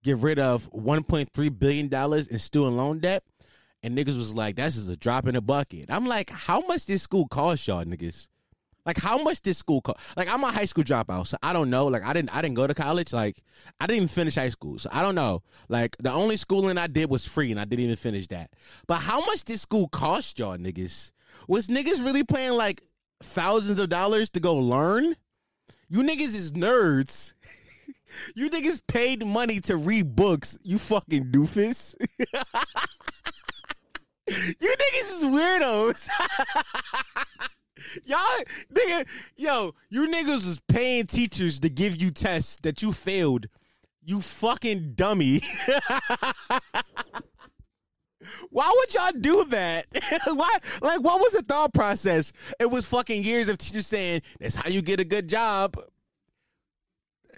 [0.05, 3.25] get rid of 1.3 billion dollars in student loan debt,
[3.83, 6.87] and niggas was like, "That's just a drop in the bucket." I'm like, "How much
[6.87, 8.29] this school cost y'all niggas?"
[8.88, 9.99] Like how much this school cost?
[10.17, 11.88] Like I'm a high school dropout, so I don't know.
[11.88, 13.12] Like I didn't I didn't go to college.
[13.12, 13.43] Like
[13.79, 15.43] I didn't even finish high school, so I don't know.
[15.69, 18.55] Like the only schooling I did was free, and I didn't even finish that.
[18.87, 21.12] But how much this school cost y'all niggas?
[21.49, 22.83] Was niggas really paying like
[23.23, 25.17] thousands of dollars to go learn?
[25.91, 27.35] You niggas is nerds.
[28.35, 30.57] you niggas paid money to read books.
[30.62, 31.95] You fucking doofus.
[34.29, 36.09] you niggas is weirdos.
[38.05, 38.19] Y'all,
[38.73, 43.47] nigga, yo, you niggas was paying teachers to give you tests that you failed.
[44.05, 45.43] You fucking dummy.
[48.51, 49.87] Why would y'all do that?
[50.27, 50.57] Why?
[50.81, 52.33] Like, what was the thought process?
[52.59, 55.77] It was fucking years of teachers saying, that's how you get a good job.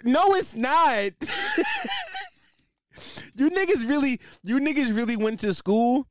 [0.03, 1.11] No, it's not.
[3.35, 6.07] you niggas really, you niggas really went to school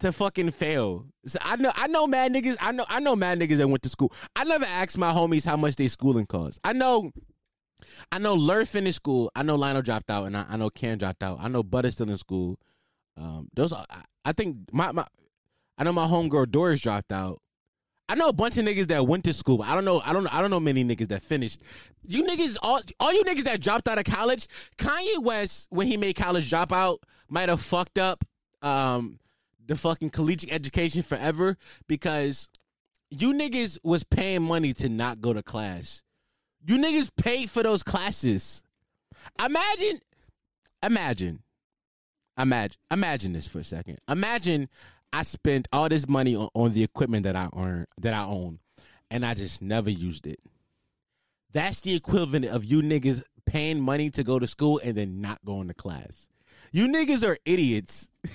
[0.00, 1.06] to fucking fail.
[1.26, 2.56] So I know I know mad niggas.
[2.60, 4.12] I know I know mad niggas that went to school.
[4.34, 6.60] I never asked my homies how much they schooling cost.
[6.64, 7.12] I know
[8.10, 9.30] I know Lur finished school.
[9.34, 11.38] I know Lionel dropped out, and I, I know Cam dropped out.
[11.40, 12.58] I know Butter's still in school.
[13.16, 13.84] Um, those I,
[14.24, 15.06] I think my my
[15.78, 17.40] I know my homegirl Doris dropped out.
[18.08, 19.62] I know a bunch of niggas that went to school.
[19.62, 20.00] I don't know.
[20.04, 20.26] I don't.
[20.32, 21.60] I don't know many niggas that finished.
[22.06, 24.48] You niggas, all all you niggas that dropped out of college.
[24.76, 28.22] Kanye West, when he made college dropout, might have fucked up.
[28.60, 29.18] Um,
[29.66, 32.48] the fucking collegiate education forever because
[33.10, 36.02] you niggas was paying money to not go to class.
[36.66, 38.62] You niggas paid for those classes.
[39.44, 40.00] Imagine,
[40.82, 41.42] imagine,
[42.38, 43.98] imagine, imagine this for a second.
[44.08, 44.68] Imagine
[45.12, 48.60] I spent all this money on, on the equipment that I earn, that I own,
[49.10, 50.40] and I just never used it.
[51.52, 55.44] That's the equivalent of you niggas paying money to go to school and then not
[55.44, 56.28] going to class.
[56.70, 58.10] You niggas are idiots.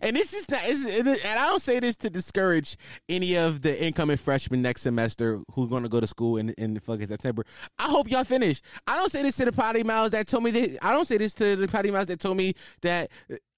[0.00, 2.76] and this is not, and I don't say this to discourage
[3.08, 6.74] any of the incoming freshmen next semester who's going to go to school in in
[6.74, 7.44] the fucking September.
[7.78, 8.62] I hope y'all finish.
[8.86, 10.78] I don't say this to the potty mouths that told me that.
[10.84, 13.10] I don't say this to the potty mouths that told me that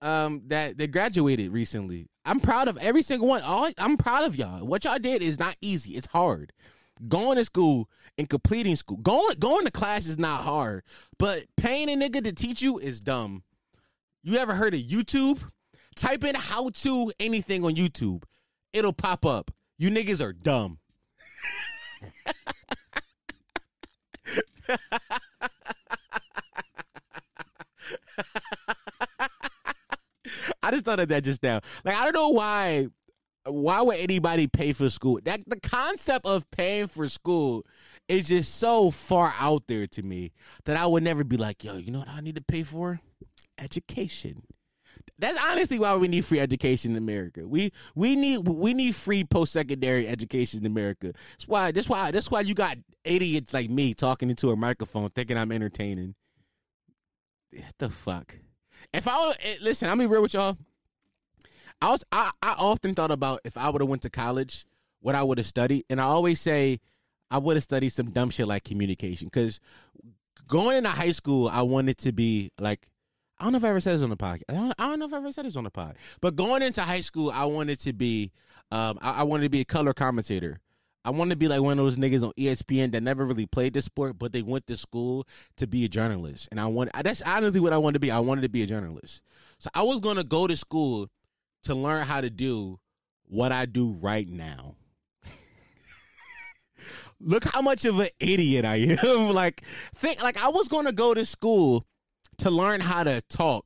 [0.02, 2.06] um that they graduated recently.
[2.24, 3.42] I'm proud of every single one.
[3.42, 4.66] All I'm proud of y'all.
[4.66, 5.92] What y'all did is not easy.
[5.92, 6.52] It's hard.
[7.06, 8.96] Going to school and completing school.
[8.98, 10.82] Going going to class is not hard,
[11.18, 13.44] but paying a nigga to teach you is dumb.
[14.22, 15.40] You ever heard of YouTube?
[15.98, 18.22] Type in how to anything on YouTube.
[18.72, 19.50] It'll pop up.
[19.78, 20.78] You niggas are dumb.
[30.62, 31.60] I just thought of that just now.
[31.84, 32.86] Like I don't know why
[33.44, 35.18] why would anybody pay for school?
[35.24, 37.66] That the concept of paying for school
[38.06, 40.30] is just so far out there to me
[40.64, 43.00] that I would never be like, yo, you know what I need to pay for?
[43.58, 44.44] Education.
[45.18, 47.46] That's honestly why we need free education in America.
[47.46, 51.12] We we need we need free post secondary education in America.
[51.32, 55.10] That's why that's why that's why you got idiots like me talking into a microphone
[55.10, 56.14] thinking I'm entertaining.
[57.52, 58.36] What the fuck?
[58.92, 60.56] If I would eh, listen, I'm be real with y'all.
[61.80, 64.66] I was I, I often thought about if I would have went to college,
[65.00, 66.80] what I would have studied, and I always say
[67.30, 69.26] I would have studied some dumb shit like communication.
[69.28, 69.60] Because
[70.46, 72.88] going into high school, I wanted to be like
[73.40, 74.42] I don't know if I ever said this on the podcast.
[74.48, 75.96] I don't, I don't know if I ever said this on the pod.
[76.20, 78.32] But going into high school, I wanted to be,
[78.72, 80.60] um, I, I, wanted to be a color commentator.
[81.04, 83.74] I wanted to be like one of those niggas on ESPN that never really played
[83.74, 86.48] the sport, but they went to school to be a journalist.
[86.50, 88.10] And I want that's honestly what I wanted to be.
[88.10, 89.22] I wanted to be a journalist.
[89.58, 91.08] So I was gonna go to school
[91.62, 92.78] to learn how to do
[93.26, 94.74] what I do right now.
[97.20, 99.30] look how much of an idiot I am.
[99.32, 99.62] like
[99.94, 101.86] think like I was gonna go to school
[102.38, 103.64] to learn how to talk.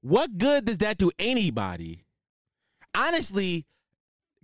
[0.00, 2.04] What good does that do anybody?
[2.94, 3.64] Honestly,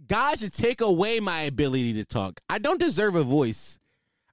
[0.07, 2.41] God should take away my ability to talk.
[2.49, 3.79] I don't deserve a voice.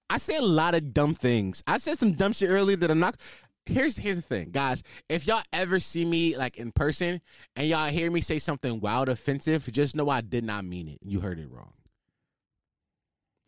[0.10, 1.64] I say a lot of dumb things.
[1.68, 3.20] I said some dumb shit earlier that I'm not.
[3.66, 4.82] Here's here's the thing, guys.
[5.10, 7.20] If y'all ever see me like in person
[7.58, 11.00] and y'all hear me say something wild offensive, just know I did not mean it.
[11.04, 11.74] You heard it wrong.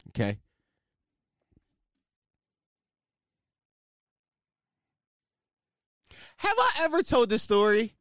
[0.10, 0.40] Okay.
[6.40, 7.96] Have I ever told the story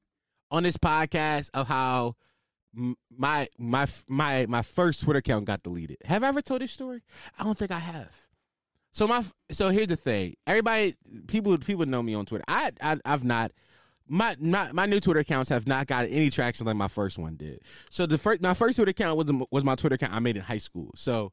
[0.48, 2.14] on this podcast of how
[3.10, 5.96] my my my my first Twitter account got deleted?
[6.04, 7.02] Have I ever told this story?
[7.36, 8.12] I don't think I have.
[8.92, 10.36] So my so here's the thing.
[10.46, 10.94] Everybody,
[11.26, 12.44] people people know me on Twitter.
[12.46, 13.50] I, I I've not.
[14.06, 17.34] My, my my new Twitter accounts have not got any traction like my first one
[17.34, 17.60] did.
[17.90, 20.36] So the first my first Twitter account was the, was my Twitter account I made
[20.36, 20.92] in high school.
[20.94, 21.32] So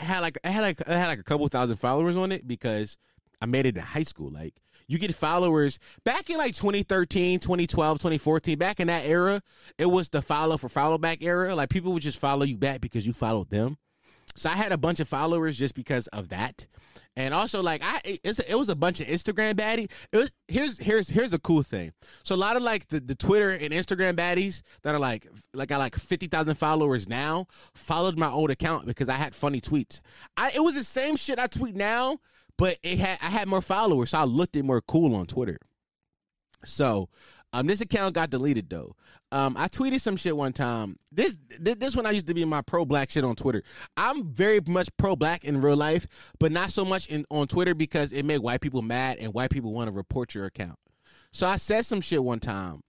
[0.00, 2.48] I had like I had like I had like a couple thousand followers on it
[2.48, 2.96] because
[3.42, 4.30] I made it in high school.
[4.30, 4.54] Like
[4.88, 9.42] you get followers back in like 2013, 2012, 2014, back in that era,
[9.76, 11.54] it was the follow for follow back era.
[11.54, 13.76] Like people would just follow you back because you followed them.
[14.34, 16.66] So I had a bunch of followers just because of that.
[17.16, 19.90] And also like I it was a bunch of Instagram baddies.
[20.12, 21.92] It was here's here's here's the cool thing.
[22.22, 25.68] So a lot of like the, the Twitter and Instagram baddies that are like like
[25.68, 30.00] got like 50,000 followers now followed my old account because I had funny tweets.
[30.36, 32.20] I it was the same shit I tweet now,
[32.58, 35.58] but it had I had more followers, so I looked it more cool on Twitter.
[36.64, 37.08] So
[37.52, 38.94] um, this account got deleted though.
[39.30, 40.98] Um, I tweeted some shit one time.
[41.12, 43.62] This this one I used to be my pro black shit on Twitter.
[43.96, 46.06] I'm very much pro black in real life,
[46.38, 49.50] but not so much in on Twitter because it made white people mad and white
[49.50, 50.78] people want to report your account.
[51.32, 52.80] So I said some shit one time,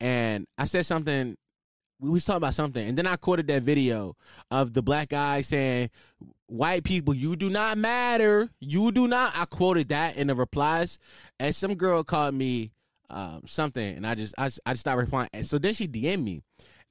[0.00, 1.36] and I said something.
[2.04, 4.14] We was talking about something, and then I quoted that video
[4.50, 5.88] of the black guy saying,
[6.46, 8.50] "White people, you do not matter.
[8.60, 10.98] You do not." I quoted that in the replies,
[11.40, 12.72] and some girl called me
[13.08, 15.30] um, something, and I just I, I just stopped replying.
[15.32, 16.42] And so then she DM'd me,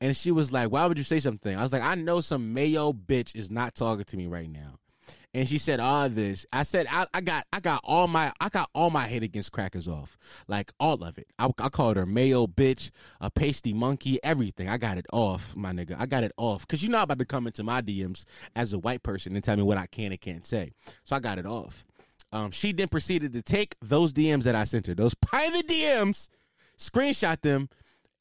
[0.01, 2.51] and she was like, "Why would you say something?" I was like, "I know some
[2.51, 4.79] Mayo bitch is not talking to me right now."
[5.35, 6.45] And she said all this.
[6.53, 9.51] I said I, I got I got all my I got all my hate against
[9.51, 10.17] crackers off,
[10.47, 11.27] like all of it.
[11.39, 14.69] I, I called her Mayo bitch, a pasty monkey, everything.
[14.69, 15.95] I got it off, my nigga.
[15.99, 18.79] I got it off because you're not about to come into my DMs as a
[18.79, 20.71] white person and tell me what I can and can't say.
[21.03, 21.87] So I got it off.
[22.31, 26.29] Um, she then proceeded to take those DMs that I sent her, those private DMs,
[26.77, 27.69] screenshot them,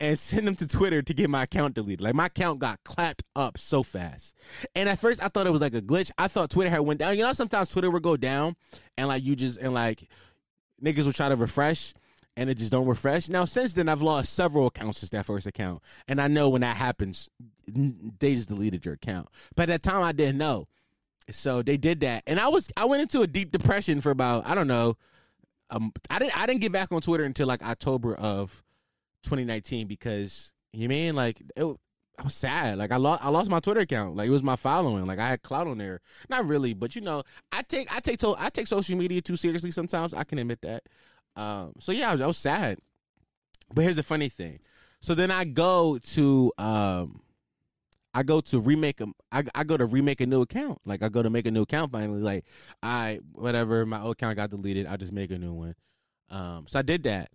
[0.03, 2.01] and send them to Twitter to get my account deleted.
[2.01, 4.35] Like my account got clapped up so fast.
[4.75, 6.11] And at first I thought it was like a glitch.
[6.19, 7.17] I thought Twitter had went down.
[7.17, 8.57] You know, sometimes Twitter would go down
[8.99, 10.09] and like you just and like
[10.85, 11.95] niggas would try to refresh
[12.37, 13.29] and it just don't refresh.
[13.29, 15.81] Now since then I've lost several accounts since that first account.
[16.09, 17.31] And I know when that happens,
[17.69, 19.29] they just deleted your account.
[19.55, 20.67] But at that time I didn't know.
[21.31, 24.45] So they did that, and I was I went into a deep depression for about
[24.45, 24.97] I don't know.
[25.71, 28.65] Um, I didn't I didn't get back on Twitter until like October of
[29.23, 31.65] 2019 because you mean like it,
[32.19, 32.79] I was sad.
[32.79, 34.17] Like I lost I lost my Twitter account.
[34.17, 35.07] Like it was my following.
[35.07, 36.01] Like I had clout on there.
[36.29, 39.37] Not really, but you know I take I take to, I take social media too
[39.37, 40.15] seriously sometimes.
[40.15, 40.85] I can admit that.
[41.37, 42.79] Um, so yeah, I was, I was sad.
[43.73, 44.61] But here's the funny thing.
[45.01, 47.23] So then I go to um
[48.15, 50.81] I go to remake a, I, I go to remake a new account.
[50.85, 52.21] Like I go to make a new account finally.
[52.21, 52.45] Like
[52.83, 55.75] I whatever my old account got deleted, I just make a new one.
[56.31, 57.31] Um, so I did that,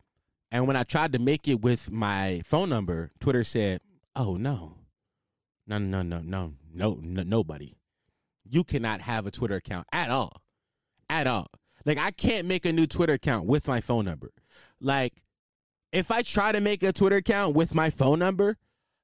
[0.52, 3.82] and when I tried to make it with my phone number, Twitter said,
[4.16, 4.76] "Oh no,
[5.66, 7.76] no, no, no, no, no, no, nobody.
[8.50, 10.42] You cannot have a Twitter account at all,
[11.10, 11.48] at all.
[11.86, 14.32] Like I can't make a new Twitter account with my phone number.
[14.80, 15.24] Like
[15.92, 18.58] if I try to make a Twitter account with my phone number."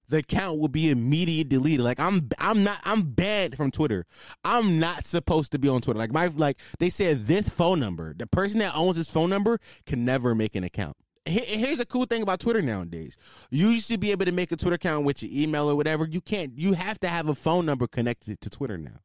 [0.10, 1.82] the account will be immediately deleted.
[1.82, 4.06] Like I'm I'm not I'm banned from Twitter.
[4.44, 5.98] I'm not supposed to be on Twitter.
[5.98, 9.60] Like my like they said this phone number, the person that owns this phone number
[9.86, 10.98] can never make an account.
[11.26, 13.16] Here's the cool thing about Twitter nowadays.
[13.50, 16.06] You used to be able to make a Twitter account with your email or whatever.
[16.06, 16.58] You can't.
[16.58, 19.00] You have to have a phone number connected to Twitter now.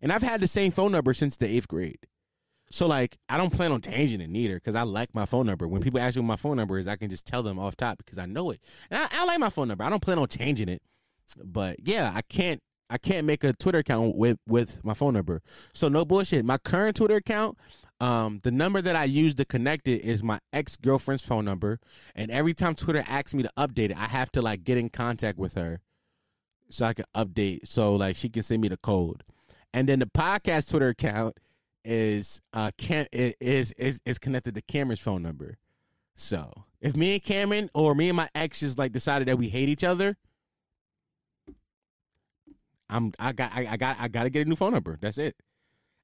[0.00, 1.98] And I've had the same phone number since the eighth grade.
[2.70, 5.66] So like I don't plan on changing it either because I like my phone number.
[5.66, 7.76] When people ask me what my phone number is, I can just tell them off
[7.76, 8.60] top because I know it.
[8.90, 9.84] And I, I like my phone number.
[9.84, 10.82] I don't plan on changing it.
[11.42, 15.42] But yeah, I can't I can't make a Twitter account with with my phone number.
[15.74, 16.44] So no bullshit.
[16.44, 17.58] My current Twitter account,
[18.00, 21.80] um, the number that I use to connect it is my ex girlfriend's phone number.
[22.14, 24.90] And every time Twitter asks me to update it, I have to like get in
[24.90, 25.80] contact with her
[26.68, 27.66] so I can update.
[27.66, 29.22] So like she can send me the code.
[29.72, 31.38] And then the podcast Twitter account
[31.84, 35.56] is uh Cam is is is connected to Cameron's phone number.
[36.16, 39.48] So if me and Cameron or me and my ex just like decided that we
[39.48, 40.16] hate each other,
[42.90, 44.98] I'm I got I, I got I got to get a new phone number.
[45.00, 45.36] That's it.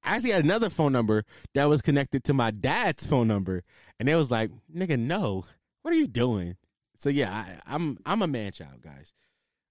[0.05, 3.63] I actually had another phone number that was connected to my dad's phone number,
[4.01, 5.45] and it was like, "Nigga, no,
[5.83, 6.57] what are you doing?"
[6.97, 9.13] So yeah, I, I'm I'm a man child, guys.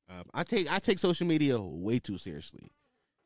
[0.09, 2.71] Um, I take I take social media way too seriously.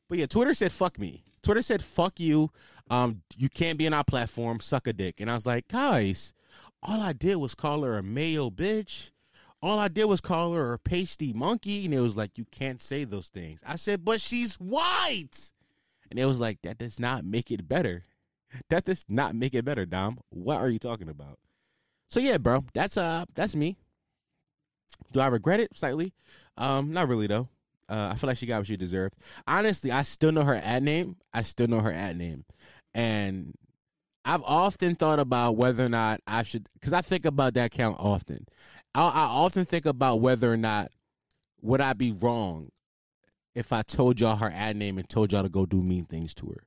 [0.07, 1.23] But yeah, Twitter said fuck me.
[1.41, 2.51] Twitter said fuck you.
[2.89, 4.59] Um, you can't be on our platform.
[4.59, 5.19] Suck a dick.
[5.19, 6.33] And I was like, guys,
[6.83, 9.11] all I did was call her a mayo bitch.
[9.61, 12.81] All I did was call her a pasty monkey, and it was like you can't
[12.81, 13.61] say those things.
[13.65, 15.51] I said, but she's white,
[16.09, 18.03] and it was like that does not make it better.
[18.69, 20.19] That does not make it better, Dom.
[20.29, 21.39] What are you talking about?
[22.09, 23.77] So yeah, bro, that's uh, that's me.
[25.11, 26.13] Do I regret it slightly?
[26.57, 27.49] Um, not really though.
[27.89, 29.15] Uh, I feel like she got what she deserved.
[29.45, 31.17] Honestly, I still know her ad name.
[31.33, 32.45] I still know her ad name,
[32.93, 33.53] and
[34.23, 37.97] I've often thought about whether or not I should, because I think about that count
[37.99, 38.47] often.
[38.95, 40.91] I, I often think about whether or not
[41.61, 42.69] would I be wrong
[43.55, 46.33] if I told y'all her ad name and told y'all to go do mean things
[46.35, 46.63] to her.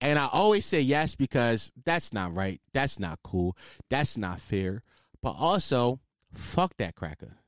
[0.00, 2.60] And I always say yes because that's not right.
[2.72, 3.56] That's not cool.
[3.88, 4.82] That's not fair.
[5.22, 6.00] But also,
[6.32, 7.38] fuck that cracker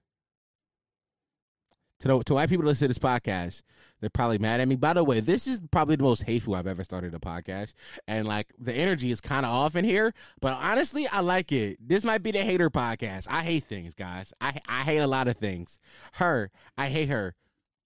[2.01, 3.62] to the, to white people listen to this podcast,
[4.01, 4.77] they're probably mad at me.
[4.77, 7.72] By the way, this is probably the most hateful I've ever started a podcast,
[8.07, 10.12] and like the energy is kind of off in here.
[10.40, 11.79] But honestly, I like it.
[11.81, 13.27] This might be the hater podcast.
[13.31, 14.33] I hate things, guys.
[14.40, 15.79] I I hate a lot of things.
[16.14, 17.35] Her, I hate her.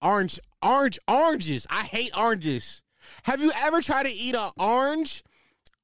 [0.01, 1.67] Orange, orange, oranges.
[1.69, 2.81] I hate oranges.
[3.23, 5.23] Have you ever tried to eat an orange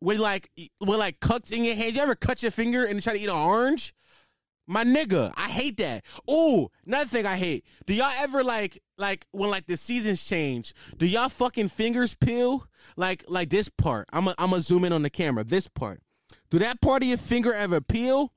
[0.02, 1.96] with like with like cuts in your hand?
[1.96, 3.94] You ever cut your finger and try to eat an orange?
[4.70, 6.04] My nigga, I hate that.
[6.28, 7.66] Oh, another thing I hate.
[7.86, 10.74] Do y'all ever like like when like the seasons change?
[10.98, 12.68] Do y'all fucking fingers peel?
[12.98, 14.08] Like like this part.
[14.12, 15.44] I'm a, I'm gonna zoom in on the camera.
[15.44, 16.02] This part.
[16.50, 18.34] Do that part of your finger ever peel?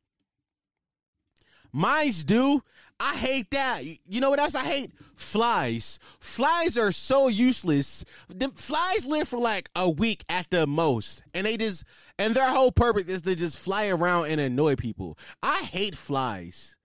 [1.72, 2.62] Mine's do.
[2.98, 3.83] I hate that.
[3.85, 4.92] You know what else I hate?
[5.14, 5.98] Flies.
[6.20, 8.04] Flies are so useless.
[8.28, 11.85] The flies live for like a week at the most, and they just
[12.18, 15.16] and their whole purpose is to just fly around and annoy people.
[15.42, 16.76] I hate flies.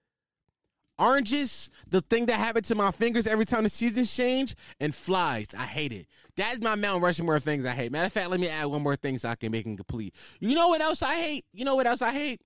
[0.97, 5.47] Oranges, the thing that happens to my fingers every time the seasons change, and flies.
[5.57, 6.07] I hate it.
[6.37, 7.91] That's my Mount Rushmore things I hate.
[7.91, 10.15] Matter of fact, let me add one more thing so I can make it complete.
[10.39, 11.45] You know what else I hate?
[11.53, 12.39] You know what else I hate?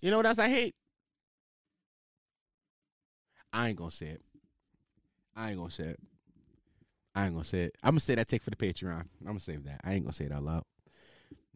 [0.00, 0.76] You know what else I hate?
[3.52, 4.22] I ain't gonna say it.
[5.36, 6.00] I ain't gonna say it.
[7.14, 7.76] I ain't gonna say it.
[7.82, 9.00] I'm gonna say that take for the Patreon.
[9.00, 9.80] I'm gonna save that.
[9.84, 10.64] I ain't gonna say it out loud.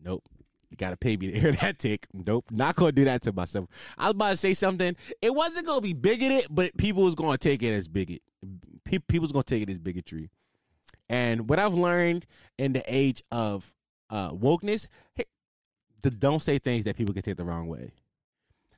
[0.02, 0.24] Nope.
[0.70, 2.06] You gotta pay me to hear that take.
[2.12, 2.46] Nope.
[2.50, 3.66] Not gonna do that to myself.
[3.98, 4.96] I was about to say something.
[5.20, 8.22] It wasn't gonna be bigoted, but people was gonna take it as bigot.
[8.84, 10.30] People's gonna take it as bigotry.
[11.08, 12.26] And what I've learned
[12.58, 13.72] in the age of
[14.10, 15.24] uh, wokeness, hey,
[16.02, 17.92] the, don't say things that people can take the wrong way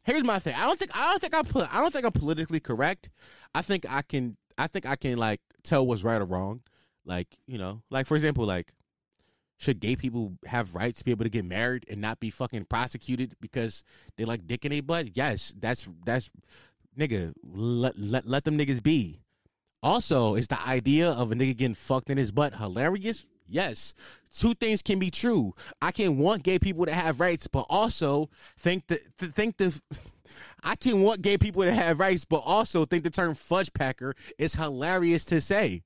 [0.05, 0.55] here's my thing.
[0.55, 3.11] I don't think I don't think I'm I don't think I'm politically correct.
[3.55, 6.63] I think I can I think I can like tell what's right or wrong.
[7.05, 8.73] Like, you know, like for example, like
[9.57, 12.65] should gay people have rights to be able to get married and not be fucking
[12.65, 13.83] prosecuted because
[14.17, 15.17] they like dick in a butt?
[15.17, 16.31] Yes, that's that's
[16.99, 19.21] nigga, let, let let them niggas be.
[19.83, 23.27] Also, is the idea of a nigga getting fucked in his butt hilarious?
[23.47, 23.95] Yes.
[24.33, 25.55] Two things can be true.
[25.81, 29.81] I can want gay people to have rights, but also think that think the
[30.65, 34.15] I can want gay people to have rights, but also think the term fudge packer
[34.39, 35.83] is hilarious to say.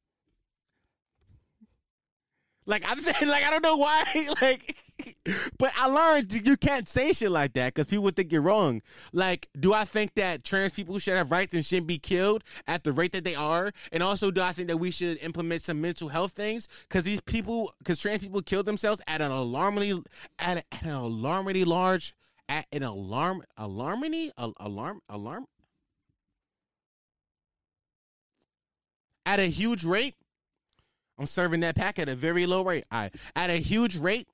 [2.64, 4.04] Like I'm saying, like I don't know why,
[4.42, 4.76] like,
[5.58, 8.82] but I learned you can't say shit like that because people think you're wrong.
[9.12, 12.84] Like, do I think that trans people should have rights and shouldn't be killed at
[12.84, 13.72] the rate that they are?
[13.92, 17.20] And also, do I think that we should implement some mental health things because these
[17.20, 20.02] people, because trans people kill themselves at an alarmingly,
[20.38, 22.14] at, at an alarmingly large,
[22.48, 25.46] at an alarm, alarmingly, alarm, alarm,
[29.26, 30.14] at a huge rate
[31.18, 32.84] I'm serving that pack at a very low rate.
[32.90, 34.28] I at a huge rate.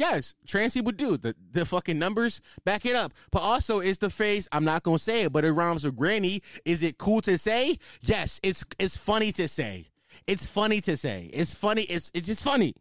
[0.00, 1.18] Yes, trans people do.
[1.18, 3.12] The the fucking numbers back it up.
[3.30, 6.40] But also it's the phrase, I'm not gonna say it, but it rhymes with granny.
[6.64, 7.78] Is it cool to say?
[8.00, 9.88] Yes, it's it's funny to say.
[10.26, 11.28] It's funny to say.
[11.34, 11.82] It's funny.
[11.82, 12.72] It's it's just funny.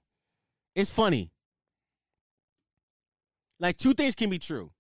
[0.76, 1.34] It's funny.
[3.60, 4.72] Like two things can be true.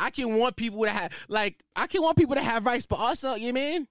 [0.00, 2.98] I can want people to have like I can want people to have rights, but
[2.98, 3.86] also, you mean?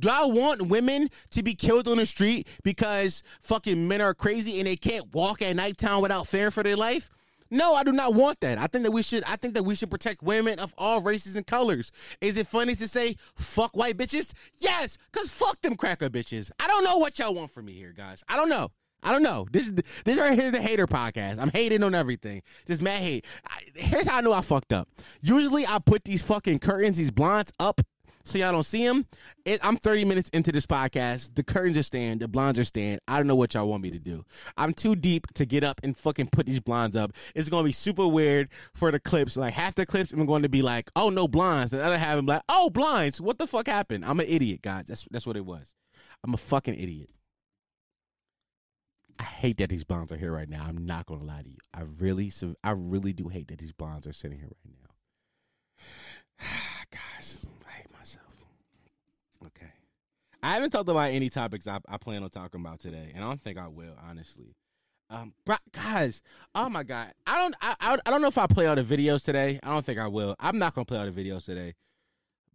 [0.00, 4.58] Do I want women to be killed on the street because fucking men are crazy
[4.58, 7.10] and they can't walk at nighttime without fearing for their life?
[7.50, 8.58] No, I do not want that.
[8.58, 11.36] I think that we should I think that we should protect women of all races
[11.36, 11.92] and colors.
[12.20, 14.32] Is it funny to say fuck white bitches?
[14.58, 16.50] Yes, cuz fuck them cracker bitches.
[16.58, 18.24] I don't know what y'all want from me here, guys.
[18.28, 18.72] I don't know.
[19.04, 19.46] I don't know.
[19.52, 21.38] This is this right here is the hater podcast.
[21.38, 22.42] I'm hating on everything.
[22.66, 23.26] Just mad hate.
[23.46, 24.88] I, here's how I know I fucked up.
[25.20, 27.82] Usually I put these fucking curtains, these blinds up
[28.24, 29.06] so y'all don't see them.
[29.44, 31.34] It, I'm 30 minutes into this podcast.
[31.34, 32.18] The curtains are staying.
[32.18, 32.98] The blinds are staying.
[33.06, 34.24] I don't know what y'all want me to do.
[34.56, 37.12] I'm too deep to get up and fucking put these blinds up.
[37.34, 39.36] It's gonna be super weird for the clips.
[39.36, 42.18] Like half the clips, I'm going to be like, "Oh no blinds." The other half,
[42.18, 44.04] I'm like, "Oh blinds." What the fuck happened?
[44.04, 44.86] I'm an idiot, guys.
[44.86, 45.74] That's that's what it was.
[46.22, 47.10] I'm a fucking idiot.
[49.18, 50.64] I hate that these bonds are here right now.
[50.66, 51.58] I'm not gonna lie to you.
[51.72, 52.32] I really,
[52.64, 54.74] I really do hate that these bonds are sitting here right
[56.40, 56.46] now.
[56.90, 58.24] Guys, I hate myself.
[59.46, 59.72] Okay,
[60.44, 63.28] I haven't talked about any topics I, I plan on talking about today, and I
[63.28, 64.54] don't think I will, honestly.
[65.08, 65.32] Um,
[65.72, 66.22] guys,
[66.54, 69.24] oh my god, I don't, I, I, don't know if I play all the videos
[69.24, 69.58] today.
[69.62, 70.36] I don't think I will.
[70.38, 71.74] I'm not gonna play all the videos today,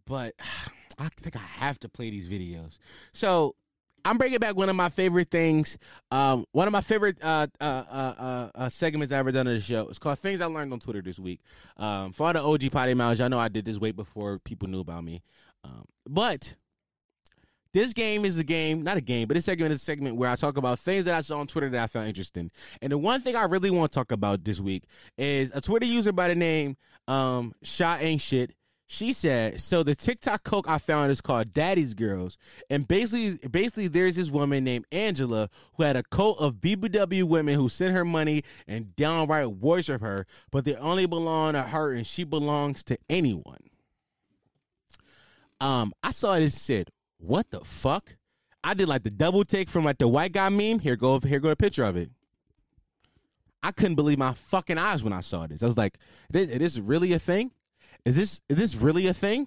[0.06, 0.34] but
[0.98, 2.78] I think I have to play these videos.
[3.12, 3.56] So
[4.04, 5.76] I'm bringing back one of my favorite things.
[6.12, 9.60] Um, one of my favorite uh, uh, uh, uh, segments I've ever done on the
[9.60, 9.88] show.
[9.88, 11.40] It's called Things I Learned on Twitter this week.
[11.76, 14.68] Um, for all the OG potty mouths, y'all know I did this way before people
[14.68, 15.22] knew about me.
[15.64, 16.56] Um, but
[17.72, 20.30] this game is a game, not a game, but this segment is a segment where
[20.30, 22.50] I talk about things that I saw on Twitter that I found interesting.
[22.82, 24.84] And the one thing I really want to talk about this week
[25.16, 26.76] is a Twitter user by the name
[27.08, 28.54] um, Shot Ain't Shit
[28.92, 32.36] she said, so the TikTok coke I found is called Daddy's Girls.
[32.68, 37.54] And basically, basically, there's this woman named Angela who had a cult of BBW women
[37.54, 42.04] who sent her money and downright worship her, but they only belong to her and
[42.04, 43.60] she belongs to anyone.
[45.60, 46.90] Um, I saw this said,
[47.20, 48.16] what the fuck?
[48.62, 50.80] I did like the double take from like the white guy meme.
[50.80, 52.10] Here go here go a picture of it.
[53.62, 55.62] I couldn't believe my fucking eyes when I saw this.
[55.62, 55.98] I was like,
[56.30, 57.52] this, this really a thing?
[58.04, 59.46] is this is this really a thing?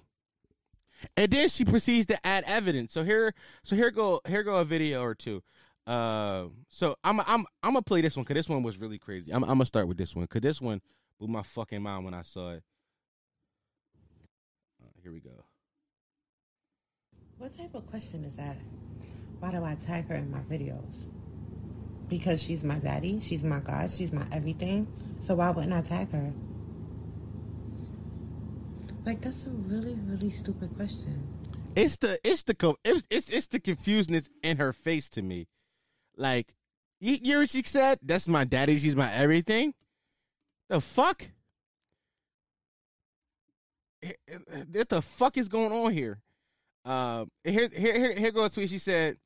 [1.16, 2.92] And then she proceeds to add evidence.
[2.92, 5.42] So here, so here go here go a video or two.
[5.86, 9.32] Uh, so I'm I'm I'm gonna play this one because this one was really crazy.
[9.32, 10.80] I'm I'm gonna start with this one because this one
[11.18, 12.62] blew my fucking mind when I saw it.
[14.82, 15.43] Uh, here we go.
[17.38, 18.56] What type of question is that?
[19.40, 20.94] Why do I tag her in my videos?
[22.08, 24.86] Because she's my daddy, she's my God, she's my everything.
[25.20, 26.32] So why wouldn't I tag her?
[29.04, 31.26] Like that's a really really stupid question.
[31.76, 35.48] It's the it's the it's it's, it's the confusedness in her face to me.
[36.16, 36.54] Like
[37.00, 37.98] you, you what she said?
[38.02, 38.76] That's my daddy.
[38.76, 39.74] She's my everything.
[40.68, 41.26] The fuck?
[44.02, 46.20] Eh, eh, eh, what the fuck is going on here?
[46.84, 48.68] Uh, here, here, here, goes a tweet.
[48.70, 49.16] She said,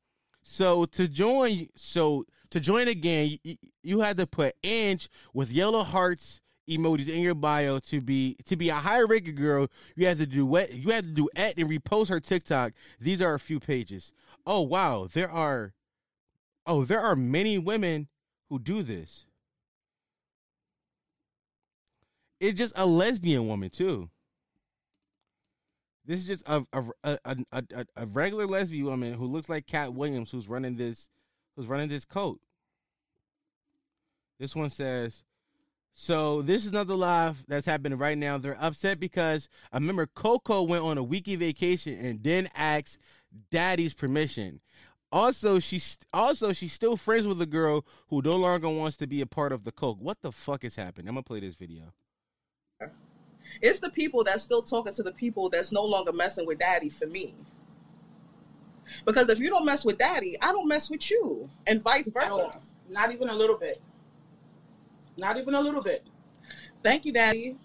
[0.41, 5.83] "So to join, so to join again, you, you had to put inch with yellow
[5.83, 6.39] hearts
[6.69, 9.67] emojis in your bio to be to be a higher rated girl.
[9.95, 12.73] You have to do what you have to do at and repost her TikTok.
[12.99, 14.11] These are a few pages.
[14.45, 15.73] Oh wow, there are
[16.65, 18.07] oh there are many women
[18.49, 19.25] who do this.
[22.39, 24.09] It's just a lesbian woman too.
[26.09, 29.93] This is just a a, a, a, a regular lesbian woman who looks like Katt
[29.93, 31.07] Williams, who's running this,
[31.55, 32.39] who's running this cult.
[34.39, 35.21] This one says,
[35.93, 38.39] so this is another live that's happening right now.
[38.39, 42.97] They're upset because I remember Coco went on a weekly vacation and then asked
[43.51, 44.61] daddy's permission.
[45.11, 49.21] Also, she's also she's still friends with a girl who no longer wants to be
[49.21, 49.99] a part of the coke.
[50.01, 51.07] What the fuck is happening?
[51.07, 51.93] I'm gonna play this video.
[53.61, 56.89] It's the people that's still talking to the people that's no longer messing with daddy
[56.89, 57.33] for me.
[59.05, 62.51] Because if you don't mess with daddy, I don't mess with you, and vice versa.
[62.89, 63.81] Not even a little bit.
[65.17, 66.05] Not even a little bit.
[66.81, 67.57] Thank you, Daddy.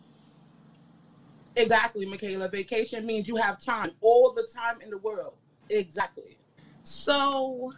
[1.57, 2.49] Exactly, Michaela.
[2.49, 5.35] Vacation means you have time, all the time in the world.
[5.71, 6.37] Exactly.
[6.83, 7.73] So,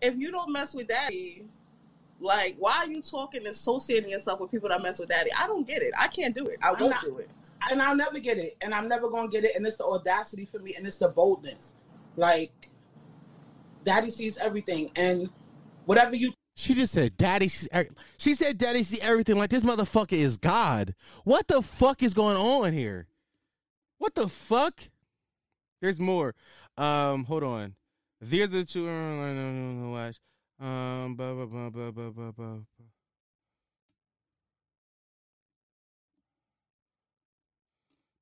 [0.00, 1.46] if you don't mess with Daddy,
[2.20, 5.30] like, why are you talking, associating yourself with people that mess with Daddy?
[5.38, 5.92] I don't get it.
[5.98, 6.58] I can't do it.
[6.62, 7.30] I won't not, do it.
[7.70, 8.56] And I'll never get it.
[8.60, 9.54] And I'm never gonna get it.
[9.56, 11.74] And it's the audacity for me, and it's the boldness.
[12.16, 12.70] Like,
[13.84, 15.30] Daddy sees everything, and
[15.84, 17.46] whatever you she just said, "Daddy."
[18.16, 20.92] She said, "Daddy, see everything." Like this motherfucker is God.
[21.22, 23.06] What the fuck is going on here?
[23.98, 24.80] What the fuck?
[25.80, 26.34] There's more.
[26.76, 27.76] Um, hold on.
[28.20, 30.16] The other two are watch.
[30.60, 32.58] Um, blah, blah, blah, blah, blah, blah, blah.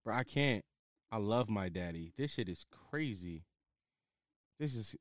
[0.04, 0.64] Bro, I can't.
[1.10, 2.12] I love my daddy.
[2.16, 3.44] This shit is crazy.
[4.60, 4.94] This is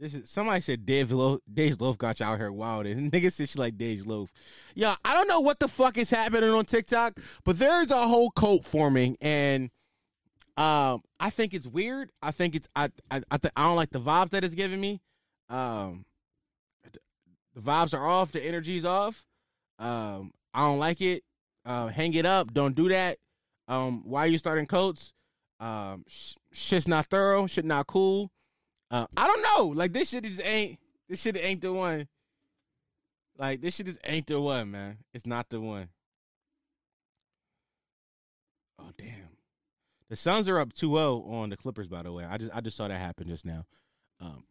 [0.00, 3.32] this is somebody said Dave Lo- Dave's Loaf got you out here wild, and nigga
[3.32, 4.30] said she like Dave's Loaf.
[4.74, 8.30] Yeah, I don't know what the fuck is happening on TikTok, but there's a whole
[8.30, 9.70] cult forming, and
[10.56, 12.10] um, I think it's weird.
[12.22, 14.80] I think it's I I I, th- I don't like the vibes that it's giving
[14.80, 15.00] me.
[15.48, 16.04] Um,
[17.54, 19.24] the vibes are off, the energy's off.
[19.78, 21.24] Um, I don't like it.
[21.64, 22.52] Uh, hang it up.
[22.52, 23.18] Don't do that.
[23.66, 25.12] Um, why are you starting Colts?
[25.60, 27.46] Um, sh- shit's not thorough.
[27.46, 28.30] Shit not cool.
[28.90, 29.74] Uh, I don't know.
[29.74, 30.78] Like this shit just ain't.
[31.08, 32.08] This shit ain't the one.
[33.36, 34.98] Like this shit just ain't the one, man.
[35.12, 35.88] It's not the one.
[38.78, 39.28] Oh damn.
[40.08, 42.24] The Suns are up 2-0 on the Clippers, by the way.
[42.24, 43.64] I just I just saw that happen just now.
[44.20, 44.44] Um,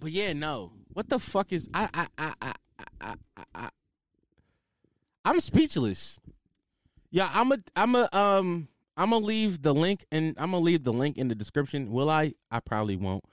[0.00, 0.72] but yeah, no.
[0.92, 2.54] What the fuck is I I I I
[3.00, 3.14] I
[3.54, 3.68] I,
[5.24, 6.18] I'm speechless.
[7.10, 10.84] Yeah, I'm a I'm a um I'm gonna leave the link and I'm gonna leave
[10.84, 11.90] the link in the description.
[11.90, 12.32] Will I?
[12.50, 13.24] I probably won't.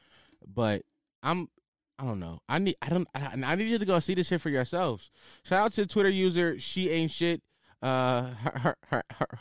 [0.48, 0.84] But
[1.22, 1.50] I'm
[1.98, 2.40] I don't know.
[2.50, 5.10] I need I don't I, I need you to go see this shit for yourselves.
[5.44, 7.42] Shout out to Twitter user she ain't shit.
[7.82, 9.40] Uh her her her, her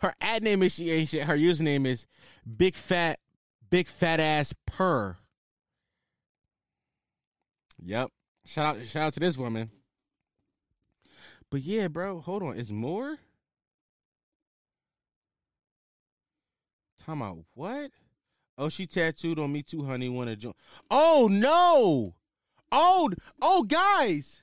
[0.00, 1.24] her ad name is she ain't shit.
[1.24, 2.06] Her username is
[2.56, 3.18] big fat
[3.70, 5.16] big fat ass purr.
[7.84, 8.10] Yep.
[8.44, 9.70] Shout out shout out to this woman.
[11.50, 12.58] But yeah, bro, hold on.
[12.58, 13.18] It's more?
[17.04, 17.38] Time out.
[17.54, 17.90] What?
[18.58, 20.08] Oh, she tattooed on me too, honey.
[20.08, 20.54] Wanna join?
[20.90, 22.14] Oh no!
[22.70, 23.10] Oh,
[23.40, 24.42] oh, guys,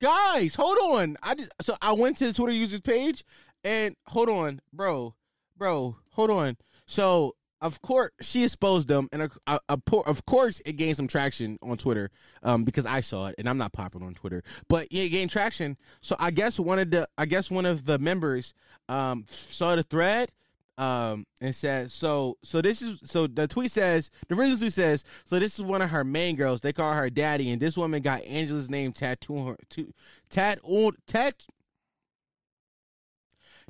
[0.00, 1.16] guys, hold on.
[1.22, 3.24] I just so I went to the Twitter users page
[3.64, 5.14] and hold on, bro,
[5.56, 6.56] bro, hold on.
[6.86, 7.34] So
[7.64, 11.58] of course she exposed them, and a, a, a, of course it gained some traction
[11.62, 12.10] on Twitter,
[12.42, 15.30] um, because I saw it, and I'm not popular on Twitter, but yeah, it gained
[15.30, 15.76] traction.
[16.00, 18.54] So I guess one of the, I guess one of the members,
[18.88, 20.30] um, saw the thread,
[20.76, 25.04] um, and said, so, so this is, so the tweet says, the original tweet says,
[25.24, 26.60] so this is one of her main girls.
[26.60, 29.92] They call her daddy, and this woman got Angela's name tattooed on her, to,
[30.28, 31.46] tat on, tat.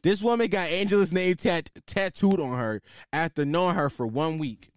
[0.04, 4.68] This woman got Angela's name tat, tattooed on her after knowing her for one week.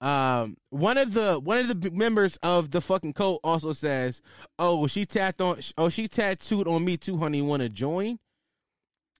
[0.00, 4.20] Um, one of the one of the members of the fucking cult also says,
[4.58, 5.60] "Oh, she tapped on.
[5.78, 7.40] Oh, she tattooed on me too, honey.
[7.42, 8.18] Want to join?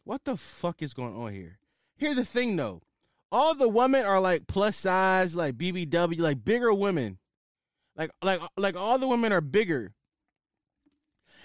[0.03, 1.61] What the fuck is going on here?
[1.97, 2.83] Here's the thing, though.
[3.31, 7.18] All the women are like plus size, like BBW, like bigger women.
[7.95, 9.93] Like like like all the women are bigger.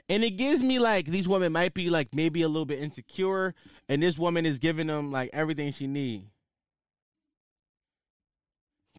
[0.07, 3.55] And it gives me like these women might be like maybe a little bit insecure,
[3.89, 6.27] and this woman is giving them like everything she need.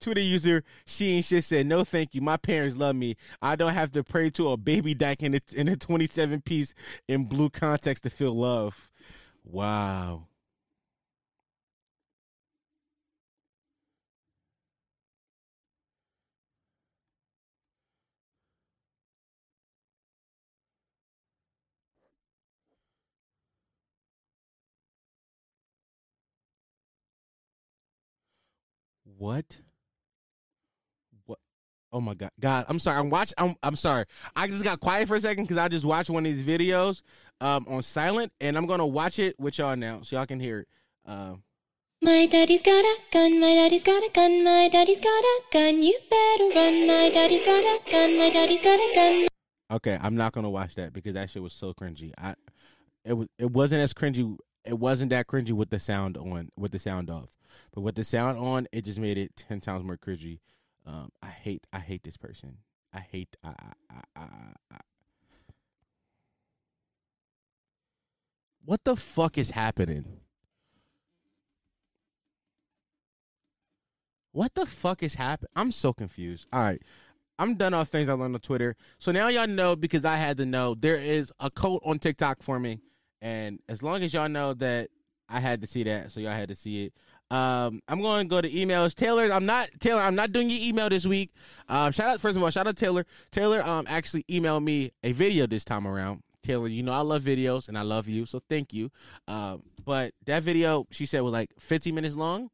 [0.00, 2.20] Twitter user she and shit said no thank you.
[2.20, 3.16] My parents love me.
[3.42, 6.74] I don't have to pray to a baby dyke in a, in a 27 piece
[7.08, 8.92] in blue context to feel love.
[9.44, 10.27] Wow.
[29.18, 29.58] What?
[31.26, 31.38] What?
[31.90, 32.66] Oh my god, God!
[32.68, 32.98] I'm sorry.
[32.98, 33.34] I'm watching.
[33.36, 34.04] I'm I'm sorry.
[34.36, 37.02] I just got quiet for a second because I just watched one of these videos
[37.40, 40.60] um on silent, and I'm gonna watch it with y'all now so y'all can hear
[40.60, 40.68] it.
[41.04, 41.42] Um.
[42.00, 45.82] My daddy's got a gun, my daddy's got a gun, my daddy's got a gun,
[45.82, 46.86] you better run.
[46.86, 49.26] My daddy's got a gun, my daddy's got a gun.
[49.72, 52.12] Okay, I'm not gonna watch that because that shit was so cringy.
[52.16, 52.36] I
[53.04, 56.70] it was it wasn't as cringy it wasn't that cringy with the sound on with
[56.70, 57.37] the sound off.
[57.72, 60.40] But with the sound on, it just made it ten times more cringy.
[60.86, 62.58] Um, I hate I hate this person.
[62.92, 63.54] I hate I
[63.90, 64.22] I, I,
[64.72, 64.76] I,
[68.68, 70.04] What the fuck is happening?
[74.32, 75.48] What the fuck is happening?
[75.56, 76.46] I'm so confused.
[76.52, 76.82] All right.
[77.38, 78.76] I'm done off things I learned on Twitter.
[78.98, 82.42] So now y'all know because I had to know there is a code on TikTok
[82.42, 82.80] for me.
[83.22, 84.90] And as long as y'all know that
[85.30, 86.94] I had to see that, so y'all had to see it.
[87.30, 88.94] Um, I'm going to go to emails.
[88.94, 90.00] Taylor, I'm not Taylor.
[90.00, 91.32] I'm not doing your email this week.
[91.68, 93.04] Um, shout out first of all, shout out Taylor.
[93.30, 96.22] Taylor um actually emailed me a video this time around.
[96.42, 98.90] Taylor, you know I love videos and I love you, so thank you.
[99.26, 102.50] Um, but that video she said was like 15 minutes long.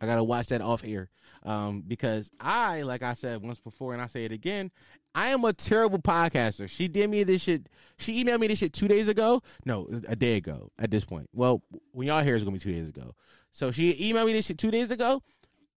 [0.00, 1.10] I gotta watch that off air.
[1.42, 4.70] Um, because I, like I said once before, and I say it again,
[5.14, 6.68] I am a terrible podcaster.
[6.68, 7.68] She did me this shit.
[7.98, 9.42] She emailed me this shit two days ago.
[9.64, 11.28] No, a day ago at this point.
[11.32, 11.62] Well,
[11.92, 13.14] when y'all hear it's gonna be two days ago.
[13.54, 15.22] So she emailed me this shit two days ago.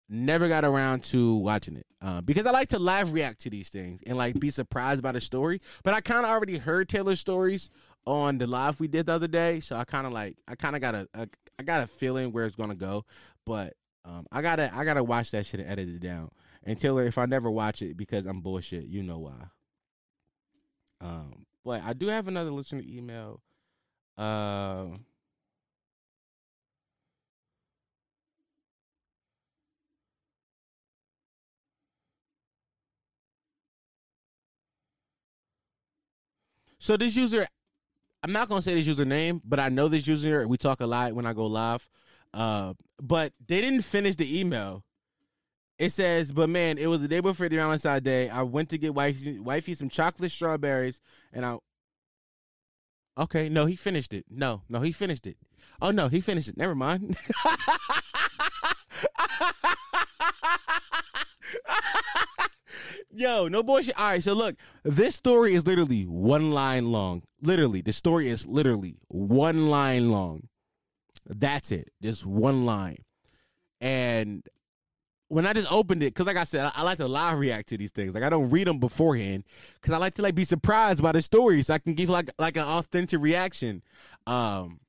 [0.08, 3.68] Never got around to watching it uh, because I like to live react to these
[3.68, 5.60] things and like be surprised by the story.
[5.84, 7.68] But I kind of already heard Taylor's stories
[8.06, 10.74] on the live we did the other day, so I kind of like I kind
[10.74, 13.04] of got a, a I got a feeling where it's gonna go.
[13.44, 13.74] But
[14.06, 16.30] um, I gotta I gotta watch that shit and edit it down.
[16.64, 19.48] And Taylor, if I never watch it because I'm bullshit, you know why.
[21.02, 23.42] Um, but I do have another listener email.
[24.16, 24.86] Uh,
[36.86, 37.44] so this user,
[38.22, 40.46] I'm not gonna say this username, but I know this user.
[40.46, 41.88] We talk a lot when I go live.
[42.32, 44.84] Uh, but they didn't finish the email.
[45.80, 48.28] It says, "But man, it was the day before the Valentine's Day.
[48.28, 51.00] I went to get wifey, wifey some chocolate strawberries,
[51.32, 51.58] and I."
[53.18, 54.24] Okay, no, he finished it.
[54.30, 55.38] No, no, he finished it.
[55.82, 56.56] Oh no, he finished it.
[56.56, 57.16] Never mind.
[63.16, 63.98] Yo, no bullshit.
[63.98, 67.22] All right, so look, this story is literally one line long.
[67.40, 70.48] Literally, the story is literally one line long.
[71.24, 72.98] That's it, just one line.
[73.80, 74.46] And
[75.28, 77.70] when I just opened it, because like I said, I, I like to live react
[77.70, 78.12] to these things.
[78.12, 79.44] Like I don't read them beforehand,
[79.80, 82.30] because I like to like be surprised by the story, so I can give like
[82.38, 83.82] like an authentic reaction.
[84.26, 84.80] Um,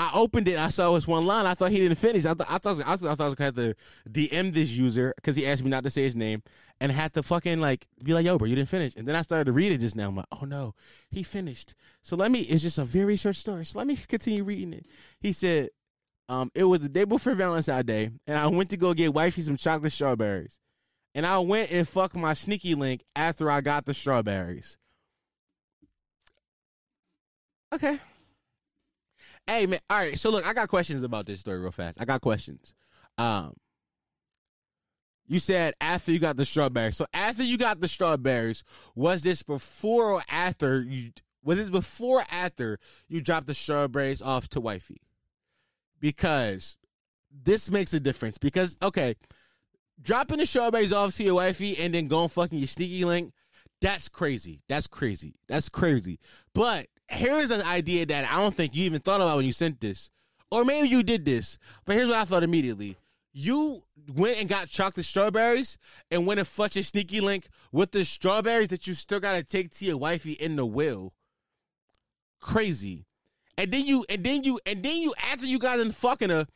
[0.00, 0.56] I opened it.
[0.58, 1.44] I saw was one line.
[1.44, 2.24] I thought he didn't finish.
[2.24, 3.74] I, th- I thought I thought I was gonna have to
[4.08, 6.42] DM this user because he asked me not to say his name
[6.80, 9.20] and had to fucking like be like, "Yo, bro, you didn't finish." And then I
[9.20, 10.08] started to read it just now.
[10.08, 10.74] I'm like, "Oh no,
[11.10, 12.40] he finished." So let me.
[12.40, 13.66] It's just a very short story.
[13.66, 14.86] So let me continue reading it.
[15.20, 15.68] He said,
[16.30, 19.42] um, "It was the day before Valentine's Day, and I went to go get wifey
[19.42, 20.58] some chocolate strawberries,
[21.14, 24.78] and I went and fucked my sneaky link after I got the strawberries."
[27.74, 28.00] Okay.
[29.50, 30.16] Hey man, all right.
[30.16, 32.00] So look, I got questions about this story real fast.
[32.00, 32.72] I got questions.
[33.18, 33.54] Um,
[35.26, 36.96] you said after you got the strawberries.
[36.96, 38.62] So after you got the strawberries,
[38.94, 41.10] was this before or after you?
[41.42, 42.78] Was this before or after
[43.08, 45.02] you dropped the strawberries off to wifey?
[45.98, 46.76] Because
[47.32, 48.38] this makes a difference.
[48.38, 49.16] Because okay,
[50.00, 53.32] dropping the strawberries off to your wifey and then going fucking your sneaky link,
[53.80, 54.62] that's crazy.
[54.68, 55.34] That's crazy.
[55.48, 56.20] That's crazy.
[56.54, 59.80] But here's an idea that I don't think you even thought about when you sent
[59.80, 60.10] this.
[60.50, 61.58] Or maybe you did this.
[61.84, 62.96] But here's what I thought immediately.
[63.32, 63.82] You
[64.12, 65.78] went and got chocolate strawberries
[66.10, 69.70] and went and fucked a sneaky link with the strawberries that you still gotta take
[69.74, 71.12] to your wifey in the will.
[72.40, 73.06] Crazy.
[73.56, 76.46] And then you and then you and then you after you got in fucking her,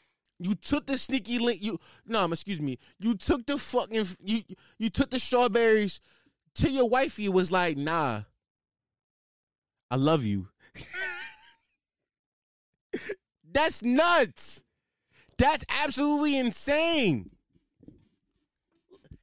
[0.40, 1.62] you took the sneaky link.
[1.62, 2.78] You no, um, excuse me.
[2.98, 4.42] You took the fucking you
[4.78, 6.00] you took the strawberries
[6.56, 7.28] to your wifey.
[7.28, 8.22] Was like, nah,
[9.94, 10.48] I love you.
[13.52, 14.64] That's nuts.
[15.38, 17.30] That's absolutely insane.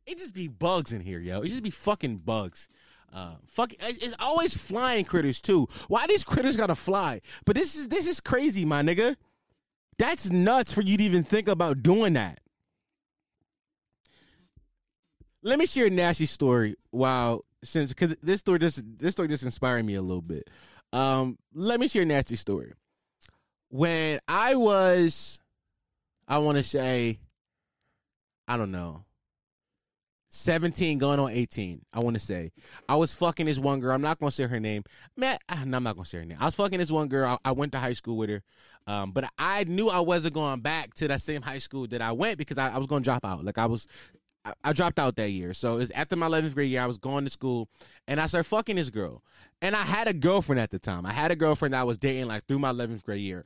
[0.06, 1.42] It just be bugs in here, yo.
[1.42, 2.70] It just be fucking bugs.
[3.12, 5.68] Uh, fuck, it's always flying critters too.
[5.90, 7.20] Why these critters gotta fly?
[7.46, 9.18] But this is this is crazy, my nigga.
[9.98, 12.40] That's nuts for you to even think about doing that.
[15.44, 16.78] Let me share a nasty story.
[16.94, 20.50] Wow, since because this story just this story just inspired me a little bit.
[20.94, 22.74] Um, let me share a nasty story.
[23.70, 25.40] When I was,
[26.28, 27.20] I want to say,
[28.48, 29.06] I don't know,
[30.34, 32.54] 17 going on 18 i want to say
[32.88, 34.82] i was fucking this one girl i'm not gonna say her name
[35.18, 37.50] man no, i'm not gonna say her name i was fucking this one girl i,
[37.50, 38.42] I went to high school with her
[38.88, 42.14] um, but i knew i wasn't going back to that same high school that i
[42.14, 43.88] went because i, I was gonna drop out like i was
[44.64, 47.26] I, dropped out that year so it's after my 11th grade year i was going
[47.26, 47.70] to school
[48.08, 49.24] and i started fucking this girl
[49.62, 51.98] and i had a girlfriend at the time i had a girlfriend that i was
[51.98, 53.46] dating like through my 11th grade year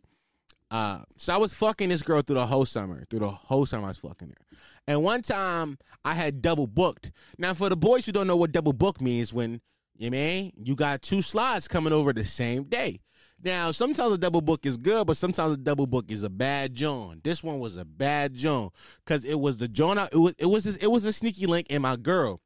[0.71, 3.05] uh, so I was fucking this girl through the whole summer.
[3.09, 4.57] Through the whole summer, I was fucking her.
[4.87, 7.11] And one time, I had double booked.
[7.37, 9.61] Now, for the boys who don't know what double book means, when
[9.97, 12.99] you mean you got two slots coming over the same day.
[13.43, 16.73] Now, sometimes a double book is good, but sometimes a double book is a bad
[16.73, 17.21] John.
[17.23, 18.71] This one was a bad John
[19.03, 19.97] because it was the John.
[19.97, 22.41] It was it was this, it was a sneaky link and my girl.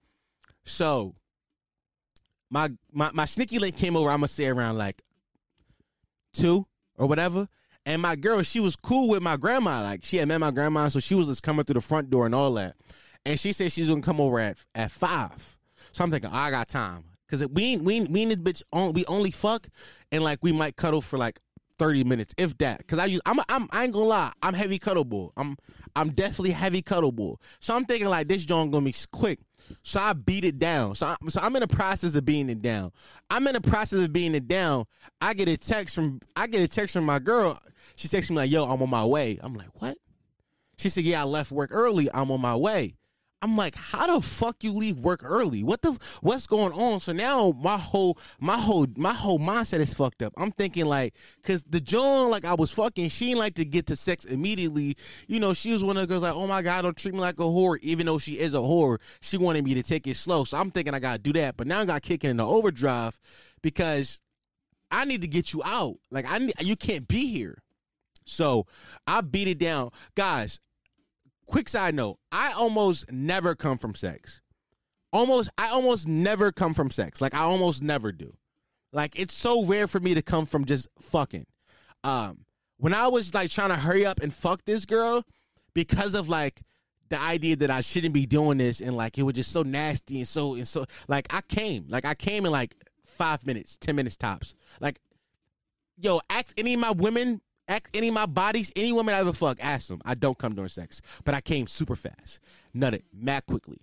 [0.66, 1.16] So
[2.50, 4.10] my my my sneaky link came over.
[4.10, 5.02] I'm gonna say around like
[6.34, 6.66] two
[6.98, 7.48] or whatever.
[7.86, 9.82] And my girl, she was cool with my grandma.
[9.82, 12.26] Like she had met my grandma, so she was just coming through the front door
[12.26, 12.76] and all that.
[13.26, 15.58] And she said she's gonna come over at at five.
[15.92, 17.04] So I'm thinking, oh, I got time.
[17.30, 19.68] Cause we we we ain't this bitch on we only fuck
[20.12, 21.40] and like we might cuddle for like
[21.78, 22.86] 30 minutes, if that.
[22.88, 25.32] Cause I use I'm I'm I ain't gonna lie, I'm heavy cuddleable.
[25.38, 25.58] I'm
[25.96, 27.38] I'm definitely heavy cuddleable.
[27.60, 29.40] So I'm thinking like this joint gonna be quick.
[29.84, 30.96] So I beat it down.
[30.96, 32.92] So, I, so I'm in the process of beating it down.
[33.30, 34.86] I'm in the process of beating it down.
[35.22, 37.60] I get a text from I get a text from my girl.
[37.96, 39.98] She texts me like, "Yo, I'm on my way." I'm like, "What?"
[40.78, 42.10] She said, "Yeah, I left work early.
[42.14, 42.96] I'm on my way."
[43.42, 45.64] I'm like, "How the fuck you leave work early?
[45.64, 49.94] What the what's going on?" So now my whole my whole my whole mindset is
[49.94, 50.34] fucked up.
[50.38, 51.14] I'm thinking like,
[51.44, 54.98] cause the John like I was fucking, she didn't like to get to sex immediately.
[55.28, 57.20] You know, she was one of the girls like, "Oh my god, don't treat me
[57.22, 59.00] like a whore," even though she is a whore.
[59.22, 61.56] She wanted me to take it slow, so I'm thinking I gotta do that.
[61.56, 63.20] But now I got kicking in the overdrive
[63.62, 64.20] because
[64.92, 65.98] I need to get you out.
[66.12, 67.62] Like I need, you can't be here.
[68.26, 68.68] So
[69.08, 69.92] I beat it down.
[70.16, 70.60] Guys,
[71.50, 74.42] quick side note, I almost never come from sex.
[75.12, 77.22] Almost I almost never come from sex.
[77.22, 78.36] Like I almost never do.
[78.94, 81.46] Like it's so rare for me to come from just fucking.
[82.04, 82.46] Um,
[82.78, 85.26] when I was like trying to hurry up and fuck this girl
[85.74, 86.62] because of like
[87.10, 90.20] the idea that I shouldn't be doing this and like it was just so nasty
[90.20, 92.76] and so and so like I came like I came in like
[93.20, 94.56] five minutes, ten minutes tops.
[94.80, 95.00] Like,
[95.98, 99.32] yo, ask any of my women, ask any of my bodies, any woman I ever
[99.32, 100.02] fuck, ask them.
[100.04, 102.40] I don't come during sex, but I came super fast,
[102.76, 103.78] nutted mad quickly.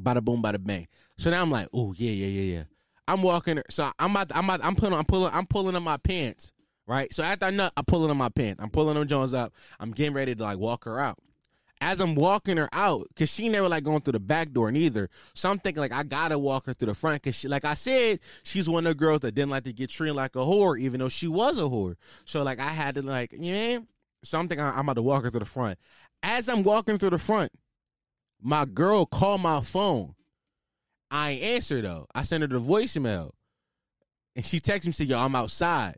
[0.00, 0.86] Bada boom, bada bang.
[1.18, 2.62] So now I'm like, oh yeah, yeah, yeah, yeah.
[3.08, 3.60] I'm walking.
[3.68, 6.52] So I'm about, I'm about, I'm pulling, I'm pulling, I'm pulling on my pants,
[6.86, 7.12] right?
[7.12, 8.62] So after I nut, I'm pulling on my pants.
[8.62, 9.52] I'm pulling them Jones up.
[9.80, 11.18] I'm getting ready to like walk her out.
[11.82, 15.10] As I'm walking her out, cause she never like going through the back door neither.
[15.34, 17.74] So I'm thinking like I gotta walk her through the front, cause she, like I
[17.74, 20.78] said, she's one of the girls that didn't like to get treated like a whore,
[20.78, 21.96] even though she was a whore.
[22.24, 23.84] So like I had to like, know,
[24.22, 25.76] so I'm thinking I'm about to walk her through the front.
[26.22, 27.50] As I'm walking through the front,
[28.40, 30.14] my girl called my phone.
[31.10, 32.06] I answer though.
[32.14, 33.32] I sent her the voicemail.
[34.34, 35.96] And she texted me said, Yo, I'm outside.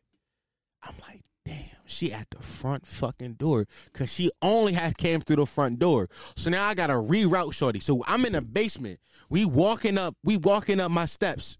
[0.82, 3.66] I'm like, damn, she at the front fucking door.
[3.92, 6.08] Cause she only had came through the front door.
[6.36, 7.80] So now I gotta reroute Shorty.
[7.80, 9.00] So I'm in the basement.
[9.28, 11.58] We walking up, we walking up my steps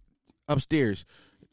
[0.49, 1.05] upstairs.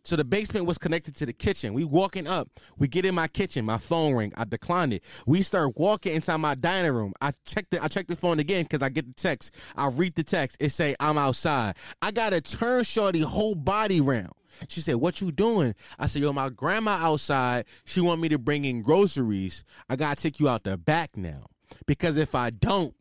[0.04, 1.74] So the basement was connected to the kitchen.
[1.74, 2.50] We walking up.
[2.78, 3.66] We get in my kitchen.
[3.66, 4.34] My phone ring.
[4.36, 5.04] I declined it.
[5.28, 7.14] We start walking inside my dining room.
[7.22, 7.84] I checked it.
[7.84, 9.54] I checked the phone again because I get the text.
[9.76, 10.58] I read the text.
[10.60, 11.76] It say I'm outside.
[12.02, 14.32] I gotta turn Shorty whole body round.
[14.68, 17.66] She said, "What you doing?" I said, "Yo, my grandma outside.
[17.86, 19.64] She want me to bring in groceries.
[19.90, 21.48] I gotta take you out the back now
[21.86, 22.96] because if I don't,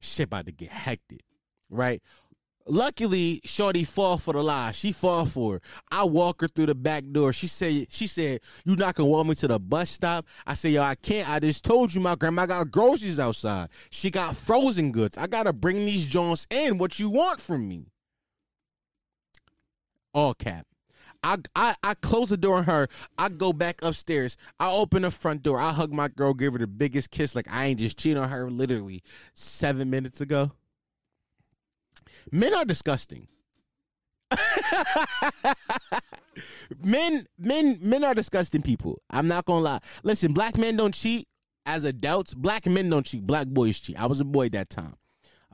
[0.00, 1.24] shit about to get hectic,
[1.70, 2.02] right?"
[2.68, 4.72] Luckily, Shorty fall for the lie.
[4.72, 5.62] She fall for it.
[5.92, 7.32] I walk her through the back door.
[7.32, 10.72] She said, "She said you not gonna walk me to the bus stop." I said,
[10.72, 11.28] "Yo, I can't.
[11.30, 13.68] I just told you my grandma got groceries outside.
[13.90, 15.16] She got frozen goods.
[15.16, 16.78] I gotta bring these joints in.
[16.78, 17.86] What you want from me?"
[20.12, 20.66] All cap.
[21.22, 22.88] I, I I close the door on her.
[23.18, 24.36] I go back upstairs.
[24.58, 25.60] I open the front door.
[25.60, 28.28] I hug my girl, give her the biggest kiss, like I ain't just cheating on
[28.28, 29.02] her literally
[29.34, 30.52] seven minutes ago.
[32.30, 33.28] Men are disgusting.
[36.82, 39.00] men, men, men are disgusting people.
[39.10, 39.80] I'm not gonna lie.
[40.02, 41.28] Listen, black men don't cheat
[41.64, 42.34] as adults.
[42.34, 43.26] Black men don't cheat.
[43.26, 44.00] Black boys cheat.
[44.00, 44.94] I was a boy at that time.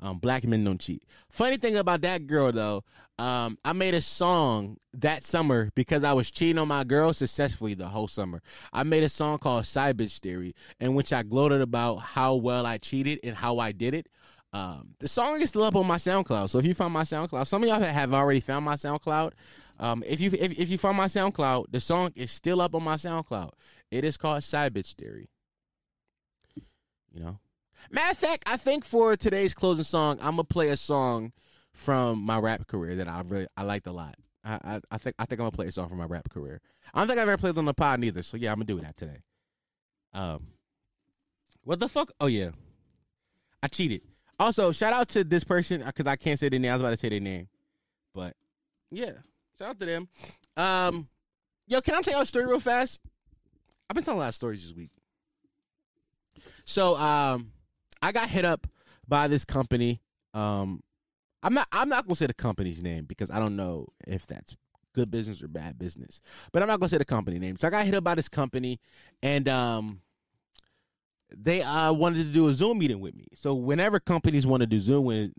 [0.03, 1.05] Um, black men don't cheat.
[1.31, 2.83] Funny thing about that girl though,
[3.19, 7.75] um, I made a song that summer because I was cheating on my girl successfully
[7.75, 8.43] the whole summer.
[8.73, 12.67] I made a song called Side Bitch Theory, in which I gloated about how well
[12.67, 14.09] I cheated and how I did it.
[14.53, 16.51] Um, the song is still up on my SoundCloud.
[16.51, 19.33] So if you found my SoundCloud, some of y'all have already found my SoundCloud.
[19.79, 22.83] Um, if you if, if you found my SoundCloud, the song is still up on
[22.83, 23.53] my SoundCloud.
[23.91, 25.29] It is called Side Bitch Theory.
[27.13, 27.39] You know,
[27.91, 31.33] matter of fact, I think for today's closing song, I'm gonna play a song
[31.73, 34.17] from my rap career that I really I liked a lot.
[34.45, 36.61] I, I, I think I think I'm gonna play a song from my rap career.
[36.93, 38.23] I don't think I've ever played on the pod neither.
[38.23, 39.19] So yeah, I'm gonna do that today.
[40.13, 40.49] Um,
[41.65, 42.13] what the fuck?
[42.21, 42.51] Oh yeah,
[43.63, 44.03] I cheated.
[44.39, 46.71] Also, shout out to this person because I can't say their name.
[46.71, 47.49] I was about to say their name,
[48.15, 48.35] but
[48.91, 49.13] yeah,
[49.59, 50.09] shout out to them.
[50.57, 51.09] Um,
[51.67, 53.01] yo, can I tell y'all a story real fast?
[53.89, 54.91] I've been telling a lot of stories this week.
[56.65, 57.53] So, um,
[58.03, 58.67] I got hit up
[59.07, 60.01] by this company.
[60.35, 60.83] Um,
[61.43, 61.69] I'm not.
[61.73, 64.57] I'm not gonna say the company's name because I don't know if that's
[64.95, 66.21] good business or bad business.
[66.53, 67.57] But I'm not gonna say the company name.
[67.57, 68.81] So I got hit up by this company,
[69.23, 70.03] and um,
[71.37, 73.27] they uh wanted to do a Zoom meeting with me.
[73.35, 75.33] So whenever companies want to do Zoom, with,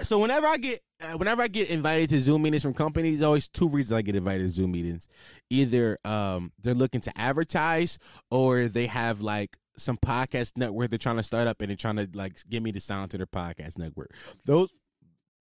[0.00, 3.26] so whenever I get uh, whenever I get invited to Zoom meetings from companies, there's
[3.26, 5.06] always two reasons I get invited to Zoom meetings.
[5.50, 7.98] Either um they're looking to advertise,
[8.30, 11.96] or they have like some podcast network they're trying to start up and they're trying
[11.96, 14.10] to like get me to sound to their podcast network.
[14.44, 14.70] Those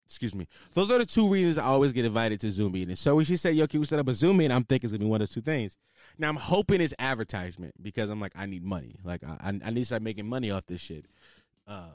[0.08, 0.48] excuse me.
[0.72, 2.98] Those are the two reasons I always get invited to Zoom meetings.
[2.98, 4.92] So when she said, "Yo, can we set up a Zoom meeting?" I'm thinking it's
[4.92, 5.76] gonna be one of two things.
[6.18, 8.96] Now I'm hoping it's advertisement because I'm like, I need money.
[9.04, 11.04] Like I, I need to start making money off this shit.
[11.66, 11.90] Uh,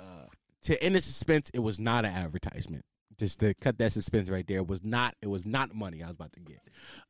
[0.00, 0.26] uh,
[0.62, 2.84] to end the suspense, it was not an advertisement.
[3.18, 5.14] Just to cut that suspense right there, it was not.
[5.22, 6.60] It was not money I was about to get.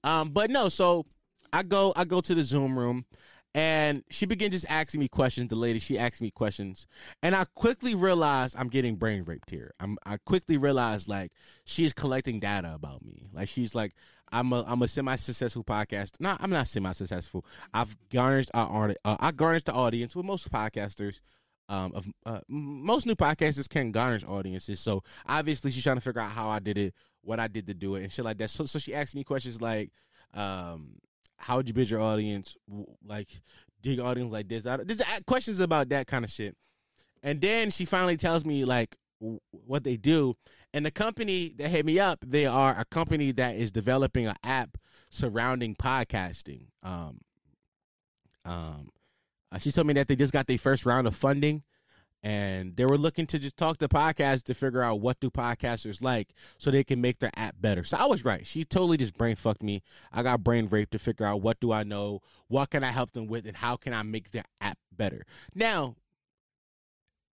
[0.04, 0.68] Um, but no.
[0.68, 1.06] So
[1.52, 1.92] I go.
[1.96, 3.06] I go to the Zoom room.
[3.52, 5.48] And she began just asking me questions.
[5.48, 6.86] The lady, she asked me questions,
[7.20, 9.72] and I quickly realized I'm getting brain raped here.
[9.80, 11.32] I'm, I quickly realized like
[11.64, 13.28] she's collecting data about me.
[13.32, 13.94] Like she's like,
[14.30, 16.12] I'm a, I'm a semi-successful podcast.
[16.20, 17.44] No, I'm not semi-successful.
[17.74, 21.20] I've garnished our, uh, I garnished the audience with most podcasters.
[21.68, 24.80] Um, of uh, most new podcasters can garnish audiences.
[24.80, 27.74] So obviously she's trying to figure out how I did it, what I did to
[27.74, 28.50] do it, and shit like that.
[28.50, 29.90] So, so she asked me questions like,
[30.34, 30.96] um,
[31.40, 32.56] how would you build your audience?
[33.04, 33.28] Like,
[33.82, 34.64] dig audience like this?
[34.86, 36.56] Just questions about that kind of shit.
[37.22, 38.96] And then she finally tells me like
[39.50, 40.36] what they do.
[40.72, 44.36] And the company that hit me up, they are a company that is developing an
[44.44, 44.76] app
[45.10, 46.66] surrounding podcasting.
[46.82, 47.20] Um,
[48.44, 48.90] um,
[49.52, 51.62] uh, she told me that they just got their first round of funding,
[52.22, 56.02] and they were looking to just talk to podcasts to figure out what do podcasters
[56.02, 57.84] like, so they can make their app better.
[57.84, 58.46] So I was right.
[58.46, 59.82] She totally just brain fucked me.
[60.12, 63.12] I got brain raped to figure out what do I know, what can I help
[63.12, 65.24] them with, and how can I make their app better.
[65.54, 65.96] Now,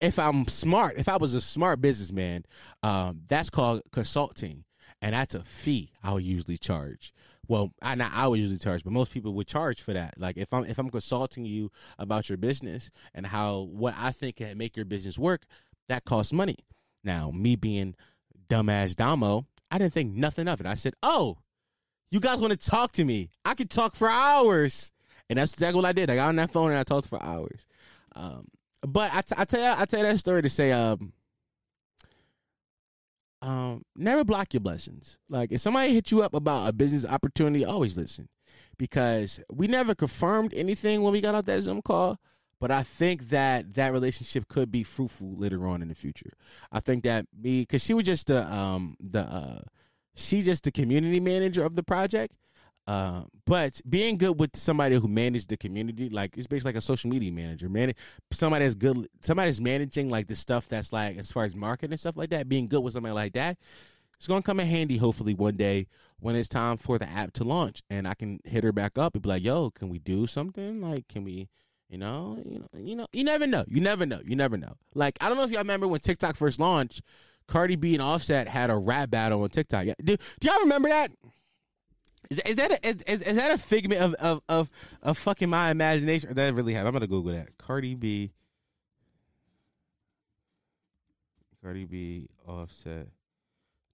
[0.00, 2.44] if I'm smart, if I was a smart businessman,
[2.82, 4.64] um, that's called consulting,
[5.00, 7.12] and that's a fee I'll usually charge.
[7.48, 10.14] Well, I not I would usually charge, but most people would charge for that.
[10.18, 14.36] Like if I'm if I'm consulting you about your business and how what I think
[14.36, 15.42] can make your business work,
[15.88, 16.56] that costs money.
[17.04, 17.94] Now, me being
[18.48, 20.66] dumbass Damo, I didn't think nothing of it.
[20.66, 21.38] I said, "Oh,
[22.10, 23.30] you guys want to talk to me?
[23.44, 24.92] I could talk for hours,"
[25.28, 26.10] and that's exactly what I did.
[26.10, 27.66] I got on that phone and I talked for hours.
[28.14, 28.48] Um,
[28.82, 31.12] but I, t- I tell you, I tell you that story to say, um,
[33.42, 35.18] um, never block your blessings.
[35.28, 38.28] Like if somebody hit you up about a business opportunity, always listen,
[38.78, 42.18] because we never confirmed anything when we got off that Zoom call.
[42.58, 46.32] But I think that that relationship could be fruitful later on in the future.
[46.72, 49.60] I think that me, because she was just the um the uh
[50.14, 52.34] she just the community manager of the project.
[52.86, 56.80] Uh, but being good with somebody who managed the community, like it's basically like a
[56.80, 57.92] social media manager, man.
[58.30, 61.92] Somebody that's good, somebody that's managing like the stuff that's like as far as marketing
[61.92, 62.48] and stuff like that.
[62.48, 63.58] Being good with somebody like that,
[64.16, 64.98] it's gonna come in handy.
[64.98, 65.88] Hopefully one day
[66.20, 69.14] when it's time for the app to launch, and I can hit her back up
[69.14, 70.80] and be like, "Yo, can we do something?
[70.80, 71.48] Like, can we?"
[71.88, 73.64] You know, you know, you know, you never know.
[73.68, 74.20] You never know.
[74.24, 74.74] You never know.
[74.94, 77.02] Like I don't know if y'all remember when TikTok first launched,
[77.46, 79.86] Cardi B and Offset had a rap battle on TikTok.
[80.02, 81.12] Do, do y'all remember that?
[82.30, 84.70] Is, is that a, is, is, that a figment of, of of
[85.02, 86.30] of fucking my imagination?
[86.30, 86.88] Or that really happened?
[86.88, 87.56] I'm gonna Google that.
[87.58, 88.32] Cardi B,
[91.62, 93.08] Cardi B, Offset,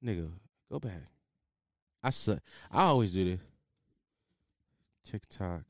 [0.04, 0.30] nigga,
[0.70, 1.02] go back.
[2.02, 2.40] I suck.
[2.70, 3.40] I always do this.
[5.04, 5.62] TikTok.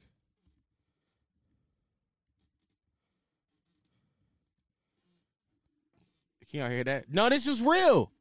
[6.51, 7.07] Can y'all hear that?
[7.09, 8.13] No, this is real.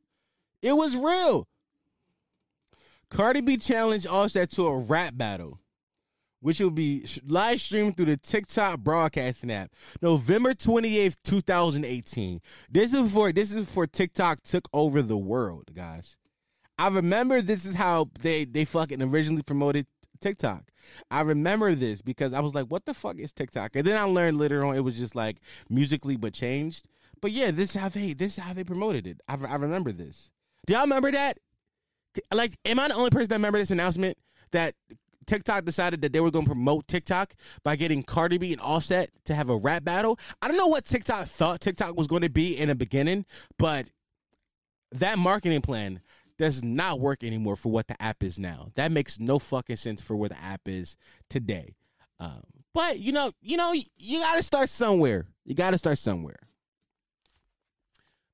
[0.62, 1.48] It was real.
[3.12, 5.60] Cardi B challenged Offset to a rap battle,
[6.40, 11.84] which will be live streamed through the TikTok broadcasting app, November twenty eighth, two thousand
[11.84, 12.40] eighteen.
[12.70, 16.16] This is before this is before TikTok took over the world, guys.
[16.78, 19.88] I remember this is how they they fucking originally promoted
[20.22, 20.72] TikTok.
[21.12, 24.04] I remember this because I was like, "What the fuck is TikTok?" And then I
[24.04, 25.38] learned later on it was just like
[25.70, 26.86] Musical.ly but changed.
[27.22, 29.20] But yeah, this is how they this is how they promoted it.
[29.28, 30.32] I, I remember this.
[30.66, 31.40] Do y'all remember that?
[32.34, 34.18] Like, am I the only person that remember this announcement
[34.52, 34.76] that
[35.26, 37.34] TikTok decided that they were going to promote TikTok
[37.64, 40.20] by getting Cardi B and Offset to have a rap battle?
[40.42, 43.26] I don't know what TikTok thought TikTok was going to be in the beginning,
[43.58, 43.88] but
[44.92, 46.02] that marketing plan
[46.38, 48.70] does not work anymore for what the app is now.
[48.76, 50.98] That makes no fucking sense for where the app is
[51.30, 51.76] today.
[52.20, 52.42] Um,
[52.74, 55.28] but you know, you know, you got to start somewhere.
[55.46, 56.40] You got to start somewhere.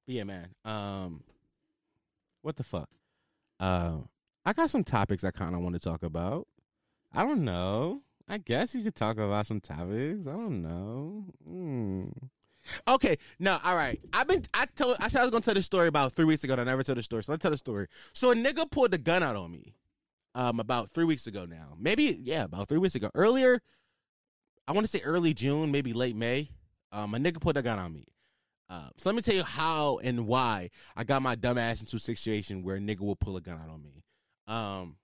[0.05, 0.47] But yeah, man.
[0.63, 1.23] Um,
[2.41, 2.89] what the fuck?
[3.59, 3.99] Uh,
[4.45, 6.47] I got some topics I kind of want to talk about.
[7.13, 8.01] I don't know.
[8.29, 10.27] I guess you could talk about some topics.
[10.27, 11.25] I don't know.
[11.45, 12.05] Hmm.
[12.87, 13.99] Okay, no, all right.
[14.11, 14.43] I've been.
[14.53, 14.97] I told.
[14.99, 16.53] I said I was gonna tell the story about three weeks ago.
[16.53, 17.23] and I never told the story.
[17.23, 17.87] So let's tell the story.
[18.13, 19.73] So a nigga pulled the gun out on me.
[20.35, 21.75] Um, about three weeks ago now.
[21.79, 23.09] Maybe yeah, about three weeks ago.
[23.15, 23.61] Earlier,
[24.67, 26.51] I want to say early June, maybe late May.
[26.91, 28.05] Um, a nigga pulled a gun on me.
[28.70, 31.95] Uh, so let me tell you how and why I got my dumb ass into
[31.95, 34.03] a situation where a nigga will pull a gun out on me.
[34.47, 34.97] Um,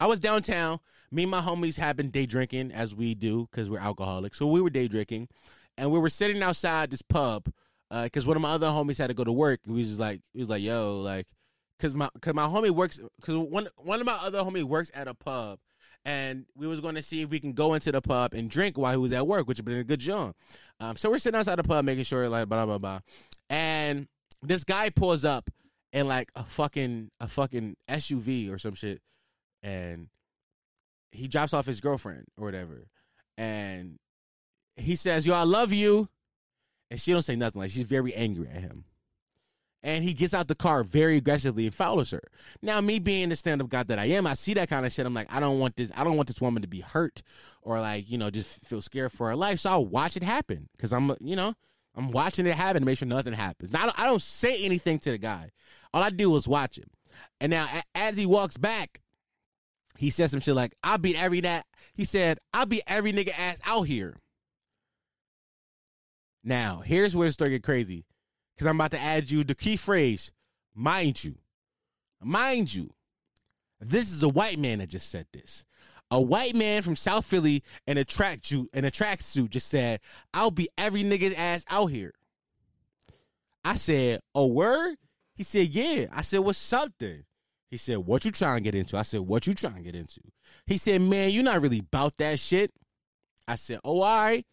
[0.00, 0.78] I was downtown.
[1.10, 4.38] Me and my homies had been day drinking as we do because we're alcoholics.
[4.38, 5.28] So we were day drinking,
[5.76, 7.50] and we were sitting outside this pub
[7.90, 9.60] because one of my other homies had to go to work.
[9.64, 11.26] And we was just like, he was like, "Yo, like,"
[11.78, 15.08] because my because my homie works because one one of my other homies works at
[15.08, 15.58] a pub,
[16.04, 18.78] and we was going to see if we can go into the pub and drink
[18.78, 20.34] while he was at work, which would been a good job.
[20.80, 23.00] Um, so we're sitting outside the pub making sure like blah blah blah,
[23.50, 24.06] and
[24.42, 25.50] this guy pulls up
[25.92, 29.00] in like a fucking a fucking SUV or some shit,
[29.62, 30.08] and
[31.10, 32.86] he drops off his girlfriend or whatever,
[33.36, 33.96] and
[34.76, 36.08] he says, "Yo, I love you,"
[36.90, 37.60] and she don't say nothing.
[37.60, 38.84] Like she's very angry at him.
[39.82, 42.22] And he gets out the car very aggressively and follows her.
[42.62, 45.06] Now, me being the stand-up guy that I am, I see that kind of shit.
[45.06, 45.92] I'm like, I don't want this.
[45.96, 47.22] I don't want this woman to be hurt
[47.62, 49.60] or like, you know, just feel scared for her life.
[49.60, 51.54] So I'll watch it happen because I'm, you know,
[51.94, 53.72] I'm watching it happen to make sure nothing happens.
[53.72, 55.50] Now, I don't, I don't say anything to the guy.
[55.94, 56.90] All I do is watch him.
[57.40, 59.00] And now, as he walks back,
[59.96, 63.32] he says some shit like, "I'll beat every that." He said, "I'll beat every nigga
[63.36, 64.16] ass out here."
[66.44, 68.04] Now, here's where the story get crazy,
[68.58, 70.32] because I'm about to add you the key phrase,
[70.74, 71.36] mind you.
[72.20, 72.90] Mind you,
[73.80, 75.64] this is a white man that just said this.
[76.10, 80.00] A white man from South Philly in a track suit in a tracksuit just said,
[80.34, 82.14] "I'll be every nigga's ass out here."
[83.62, 84.96] I said, "A word?"
[85.36, 87.26] He said, "Yeah." I said, "What's up then?"
[87.70, 89.94] He said, "What you trying to get into?" I said, "What you trying to get
[89.94, 90.22] into?"
[90.66, 92.72] He said, "Man, you're not really about that shit."
[93.46, 94.44] I said, "Oh, all right."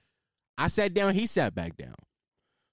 [0.59, 1.15] I sat down.
[1.15, 1.95] He sat back down.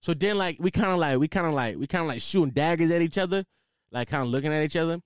[0.03, 2.21] So then, like, we kind of like, we kind of like, we kind of like
[2.21, 3.45] shooting daggers at each other,
[3.93, 5.01] like, kind of looking at each other.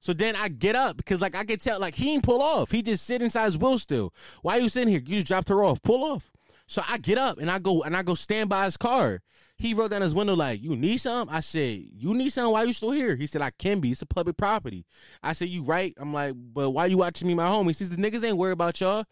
[0.00, 2.70] So then I get up because, like, I could tell, like, he ain't pull off.
[2.70, 4.12] He just sit inside his wheel still.
[4.42, 5.00] Why you sitting here?
[5.00, 5.80] You just dropped her off.
[5.82, 6.32] Pull off.
[6.66, 9.20] So I get up and I go and I go stand by his car.
[9.56, 12.52] He rolled down his window like, "You need some?" I said, "You need some?
[12.52, 13.90] Why you still here?" He said, "I can be.
[13.90, 14.86] It's a public property."
[15.22, 17.90] I said, "You right?" I'm like, "But why you watching me, my home?" He says,
[17.90, 19.04] "The niggas ain't worried about y'all."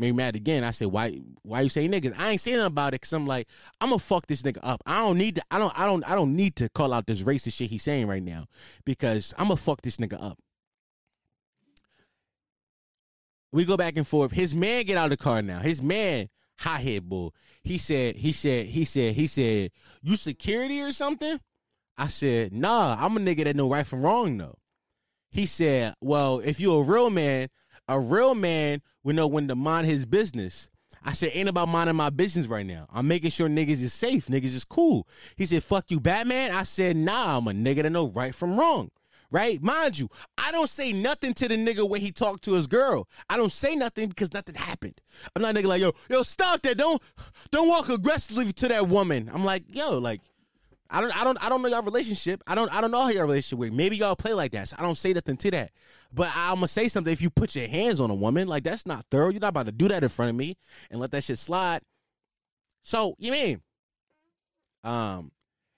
[0.00, 0.64] Made mad again.
[0.64, 1.20] I said, "Why?
[1.42, 3.46] Why you say niggas?" I ain't saying about it because I'm like,
[3.82, 4.82] I'm gonna fuck this nigga up.
[4.86, 5.42] I don't need to.
[5.50, 5.78] I don't.
[5.78, 6.10] I don't.
[6.10, 8.46] I don't need to call out this racist shit he's saying right now
[8.86, 10.38] because I'm gonna fuck this nigga up.
[13.52, 14.32] We go back and forth.
[14.32, 15.58] His man get out of the car now.
[15.58, 17.34] His man, hot head bull.
[17.62, 19.70] He said, he said, he said, he said,
[20.00, 21.38] you security or something?
[21.98, 24.56] I said, nah, I'm a nigga that know right from wrong though.
[25.30, 27.48] He said, well, if you're a real man,
[27.90, 30.70] a real man would know when to mind his business.
[31.02, 32.86] I said, ain't about minding my business right now.
[32.92, 34.26] I'm making sure niggas is safe.
[34.26, 35.08] Niggas is cool.
[35.36, 36.52] He said, fuck you, Batman.
[36.52, 38.90] I said, nah, I'm a nigga that know right from wrong
[39.30, 39.62] right?
[39.62, 43.08] Mind you, I don't say nothing to the nigga when he talked to his girl.
[43.28, 45.00] I don't say nothing because nothing happened.
[45.34, 46.76] I'm not a nigga like, yo, yo, stop that.
[46.76, 47.00] Don't
[47.50, 49.30] don't walk aggressively to that woman.
[49.32, 50.20] I'm like, yo, like,
[50.90, 52.42] I don't I don't I don't know your relationship.
[52.46, 53.72] I don't I don't know how your relationship with.
[53.72, 54.68] Maybe y'all play like that.
[54.68, 55.70] So I don't say nothing to that.
[56.12, 58.86] But I'm gonna say something if you put your hands on a woman, like that's
[58.86, 59.30] not thorough.
[59.30, 60.56] You're not about to do that in front of me
[60.90, 61.82] and let that shit slide.
[62.82, 63.60] So, you mean?
[64.82, 65.30] Um,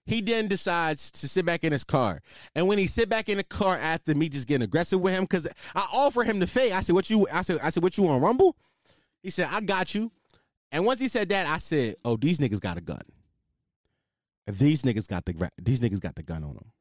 [0.04, 2.20] he then decides to sit back in his car.
[2.54, 5.24] And when he sit back in the car after me just getting aggressive with him,
[5.24, 6.72] because I offer him the fade.
[6.72, 8.56] I said, What you I said, I said, What you on Rumble?
[9.22, 10.10] He said, I got you.
[10.72, 13.02] And once he said that, I said, Oh, these niggas got a gun.
[14.46, 16.72] These niggas got the these niggas got the gun on them.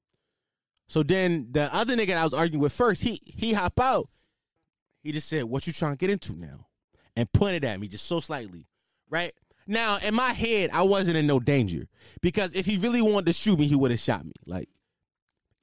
[0.88, 4.10] So then the other nigga I was arguing with first, he he hop out.
[5.04, 6.68] He just said, What you trying to get into now?
[7.16, 8.68] And pointed at me just so slightly.
[9.10, 9.34] Right?
[9.68, 11.88] Now, in my head, I wasn't in no danger
[12.22, 14.34] because if he really wanted to shoot me, he would have shot me.
[14.46, 14.70] Like,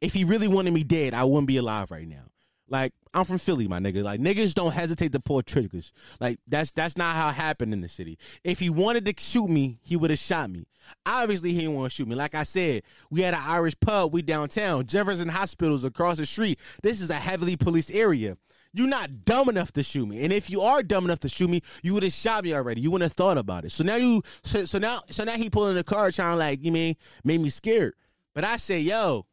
[0.00, 2.24] if he really wanted me dead, I wouldn't be alive right now.
[2.70, 4.02] Like, I'm from Philly, my nigga.
[4.02, 5.92] Like, niggas don't hesitate to pull triggers.
[6.20, 8.18] Like, that's that's not how it happened in the city.
[8.44, 10.66] If he wanted to shoot me, he would have shot me.
[11.04, 12.14] Obviously, he didn't want to shoot me.
[12.14, 14.12] Like I said, we had an Irish pub.
[14.12, 14.86] We downtown.
[14.86, 16.58] Jefferson Hospital's across the street.
[16.82, 18.36] This is a heavily policed area.
[18.74, 20.22] You're not dumb enough to shoot me.
[20.22, 22.82] And if you are dumb enough to shoot me, you would have shot me already.
[22.82, 23.72] You wouldn't have thought about it.
[23.72, 26.70] So now you so, so now so now he pulling the car trying like, you
[26.70, 27.94] mean, made me scared.
[28.34, 29.26] But I say, yo,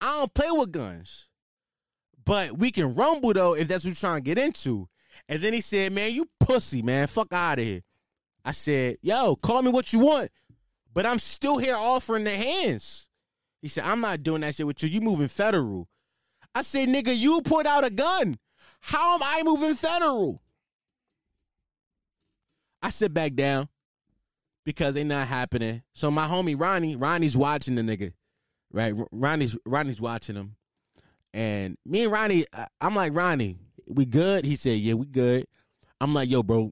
[0.00, 1.27] I don't play with guns.
[2.28, 4.86] But we can rumble though if that's what you're trying to get into.
[5.30, 7.06] And then he said, Man, you pussy, man.
[7.06, 7.80] Fuck out of here.
[8.44, 10.30] I said, Yo, call me what you want.
[10.92, 13.08] But I'm still here offering the hands.
[13.62, 14.90] He said, I'm not doing that shit with you.
[14.90, 15.88] You moving federal.
[16.54, 18.36] I said, nigga, you put out a gun.
[18.80, 20.42] How am I moving federal?
[22.82, 23.68] I sit back down
[24.64, 25.82] because they not happening.
[25.94, 28.12] So my homie Ronnie, Ronnie's watching the nigga,
[28.70, 28.94] right?
[29.10, 30.56] Ronnie's Ronnie's watching him,
[31.32, 32.46] and me and Ronnie,
[32.80, 33.56] I'm like Ronnie,
[33.86, 34.44] we good?
[34.44, 35.46] He said, yeah, we good.
[36.00, 36.70] I'm like, yo, bro,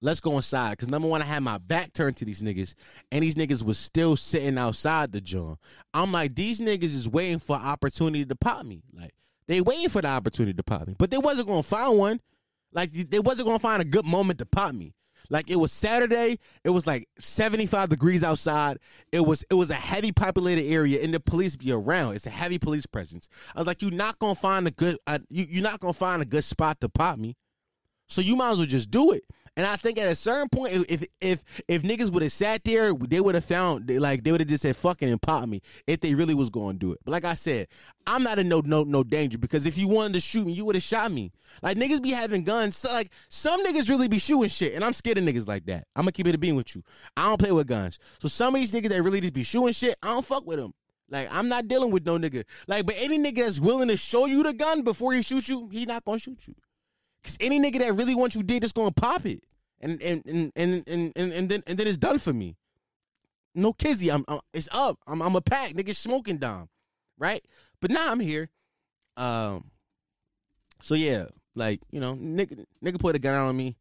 [0.00, 0.70] let's go inside.
[0.70, 2.74] Because number one, I had my back turned to these niggas,
[3.10, 5.58] and these niggas was still sitting outside the joint.
[5.92, 8.82] I'm like, these niggas is waiting for opportunity to pop me.
[8.92, 9.12] Like,
[9.46, 10.94] they waiting for the opportunity to pop me.
[10.98, 12.20] But they wasn't gonna find one.
[12.72, 14.94] Like they wasn't gonna find a good moment to pop me.
[15.32, 18.78] Like it was Saturday, it was like 75 degrees outside.
[19.12, 22.16] It was it was a heavy populated area and the police be around.
[22.16, 23.30] It's a heavy police presence.
[23.56, 26.20] I was like, you're not gonna find a good uh, you, you're not gonna find
[26.20, 27.34] a good spot to pop me.
[28.10, 29.24] So you might as well just do it.
[29.54, 32.94] And I think at a certain point, if if if niggas would have sat there,
[32.94, 36.00] they would have found like they would have just said fucking and pop me if
[36.00, 37.00] they really was going to do it.
[37.04, 37.68] But like I said,
[38.06, 40.64] I'm not in no no no danger because if you wanted to shoot me, you
[40.64, 41.32] would have shot me.
[41.60, 42.78] Like niggas be having guns.
[42.78, 45.86] So like some niggas really be shooting shit, and I'm scared of niggas like that.
[45.94, 46.82] I'm gonna keep it a being with you.
[47.14, 47.98] I don't play with guns.
[48.20, 50.60] So some of these niggas that really just be shooting shit, I don't fuck with
[50.60, 50.72] them.
[51.10, 52.44] Like I'm not dealing with no nigga.
[52.68, 55.68] Like, but any nigga that's willing to show you the gun before he shoots you,
[55.70, 56.54] he not gonna shoot you.
[57.24, 59.42] Cause any nigga that really wants you dead is gonna pop it
[59.82, 62.56] and and and and and, and, and then and then it's done for me.
[63.54, 64.98] No kizzy, I'm, I'm it's up.
[65.06, 66.68] I'm I'm a pack, nigga smoking dom,
[67.18, 67.44] right?
[67.80, 68.48] But now I'm here.
[69.16, 69.70] Um.
[70.80, 73.76] So yeah, like you know, nigga, nigga put a gun on me.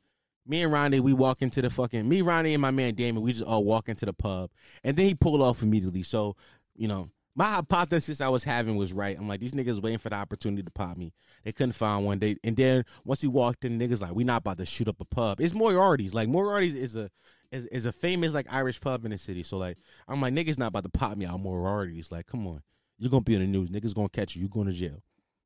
[0.45, 3.21] Me and Ronnie, we walk into the fucking me, Ronnie, and my man Damon.
[3.21, 4.49] We just all walk into the pub,
[4.83, 6.03] and then he pulled off immediately.
[6.03, 6.35] So,
[6.75, 9.17] you know, my hypothesis I was having was right.
[9.17, 11.13] I'm like, these niggas waiting for the opportunity to pop me.
[11.43, 12.19] They couldn't find one.
[12.19, 14.99] They and then once he walked in, niggas like, we not about to shoot up
[14.99, 15.39] a pub.
[15.39, 16.13] It's Moriarty's.
[16.13, 17.09] Like Moriarty's is a
[17.51, 19.43] is, is a famous like Irish pub in the city.
[19.43, 19.77] So like,
[20.07, 22.11] I'm like, niggas not about to pop me out Moriarty's.
[22.11, 22.61] Like, come on,
[22.97, 23.69] you're gonna be in the news.
[23.69, 24.41] Niggas gonna catch you.
[24.41, 25.01] You going to jail.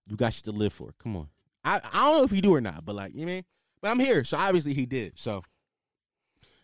[0.07, 0.93] You got shit to live for.
[0.99, 1.29] Come on.
[1.63, 3.45] I I don't know if he do or not, but like, you know I mean.
[3.81, 5.13] But I'm here, so obviously he did.
[5.15, 5.43] So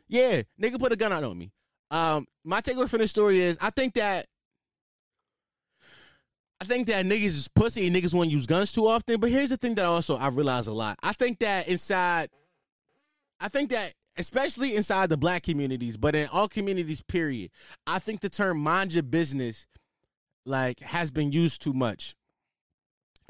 [0.07, 1.51] yeah, nigga put a gun out on me.
[1.91, 4.27] Um, my takeaway from this story is I think that
[6.61, 9.19] I think that niggas is pussy and niggas want to use guns too often.
[9.19, 10.99] But here's the thing that also I realize a lot.
[11.01, 12.29] I think that inside,
[13.39, 17.49] I think that especially inside the black communities, but in all communities, period,
[17.87, 19.65] I think the term mind your business
[20.45, 22.13] like has been used too much.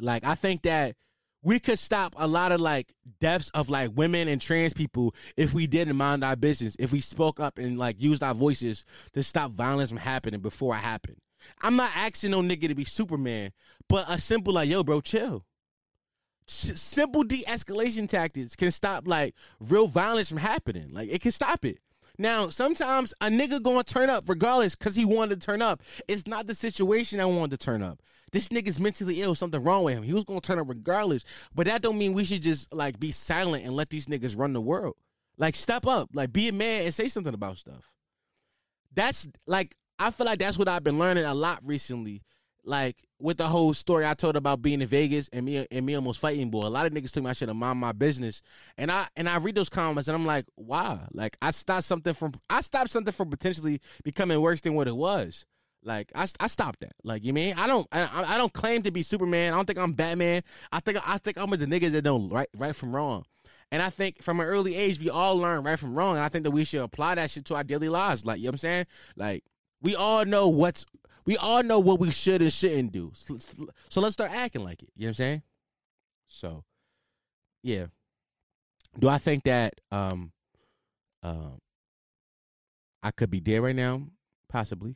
[0.02, 0.98] Like I think that
[1.42, 5.54] we could stop a lot of like deaths of like women and trans people if
[5.54, 9.24] we didn't mind our business, if we spoke up and like used our voices to
[9.24, 11.16] stop violence from happening before it happened.
[11.62, 13.52] I'm not asking no nigga to be Superman,
[13.88, 15.46] but a simple like, yo, bro, chill.
[16.48, 20.94] S- simple de-escalation tactics can stop like real violence from happening.
[20.94, 21.80] Like it can stop it.
[22.18, 25.82] Now, sometimes a nigga gonna turn up regardless because he wanted to turn up.
[26.08, 28.02] It's not the situation I wanted to turn up.
[28.32, 30.04] This nigga's mentally ill, something wrong with him.
[30.04, 31.24] He was gonna turn up regardless.
[31.56, 34.54] But that don't mean we should just like be silent and let these niggas run
[34.54, 34.96] the world.
[35.38, 37.90] Like step up, like be a man and say something about stuff.
[38.94, 42.24] That's like I feel like that's what I've been learning a lot recently.
[42.64, 45.96] Like with the whole story I told about being in Vegas and me and me
[45.96, 46.62] almost fighting boy.
[46.62, 48.42] A lot of niggas took my shit to mind my business.
[48.78, 51.08] And I and I read those comments and I'm like, wow.
[51.12, 54.96] Like I stopped something from I stopped something from potentially becoming worse than what it
[54.96, 55.46] was.
[55.84, 56.94] Like I, I stopped that.
[57.04, 59.54] Like you mean I don't I, I don't claim to be Superman.
[59.54, 60.44] I don't think I'm Batman.
[60.72, 63.26] I think I think I'm with the niggas that know right right from wrong.
[63.72, 66.18] And I think from an early age we all learn right from wrong.
[66.18, 68.26] And I think that we should apply that shit to our daily lives.
[68.26, 68.86] Like you know what I'm saying?
[69.16, 69.44] Like
[69.82, 70.86] we all know what's
[71.26, 73.12] we all know what we should and shouldn't do.
[73.14, 73.38] So,
[73.90, 74.90] so let's start acting like it.
[74.96, 75.42] You know what I'm saying?
[76.28, 76.64] So,
[77.64, 77.88] yeah.
[79.00, 80.32] Do I think that um,
[81.24, 81.60] um,
[83.04, 84.08] I could be dead right now?
[84.50, 84.96] Possibly.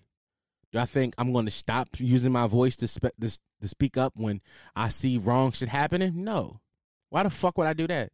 [0.71, 3.97] Do I think I'm going to stop using my voice to, spe- to to speak
[3.97, 4.41] up when
[4.75, 6.23] I see wrong shit happening?
[6.23, 6.59] No.
[7.09, 8.11] Why the fuck would I do that?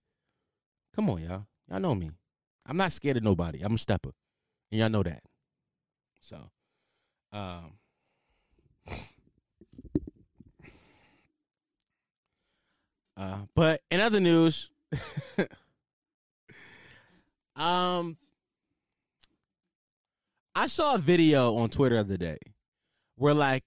[0.96, 1.46] Come on, y'all.
[1.70, 2.12] Y'all know me.
[2.66, 3.62] I'm not scared of nobody.
[3.62, 4.12] I'm a stepper,
[4.72, 5.24] and y'all know that.
[6.20, 6.52] So,
[7.34, 7.74] um,
[13.18, 14.70] uh, but in other news,
[17.56, 18.18] um,
[20.56, 22.38] I saw a video on Twitter the other day
[23.16, 23.64] where like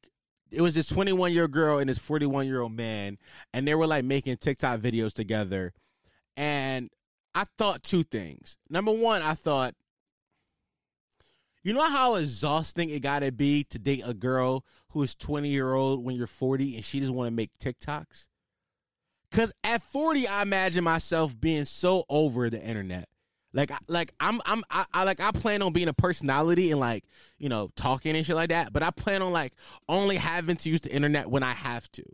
[0.51, 3.19] it was this 21 year old girl and this 41 year old man,
[3.53, 5.73] and they were like making TikTok videos together.
[6.37, 6.91] And
[7.35, 8.59] I thought two things.
[8.71, 9.75] Number one, I thought,
[11.65, 15.73] you know how exhausting it gotta be to date a girl who is 20 year
[15.73, 18.29] old when you're 40 and she just want to make TikToks?
[19.33, 23.09] Cause at 40, I imagine myself being so over the internet.
[23.53, 27.05] Like, like I'm, I'm, I, I like, I plan on being a personality and like,
[27.39, 28.73] you know, talking and shit like that.
[28.73, 29.53] But I plan on like
[29.89, 32.05] only having to use the internet when I have to,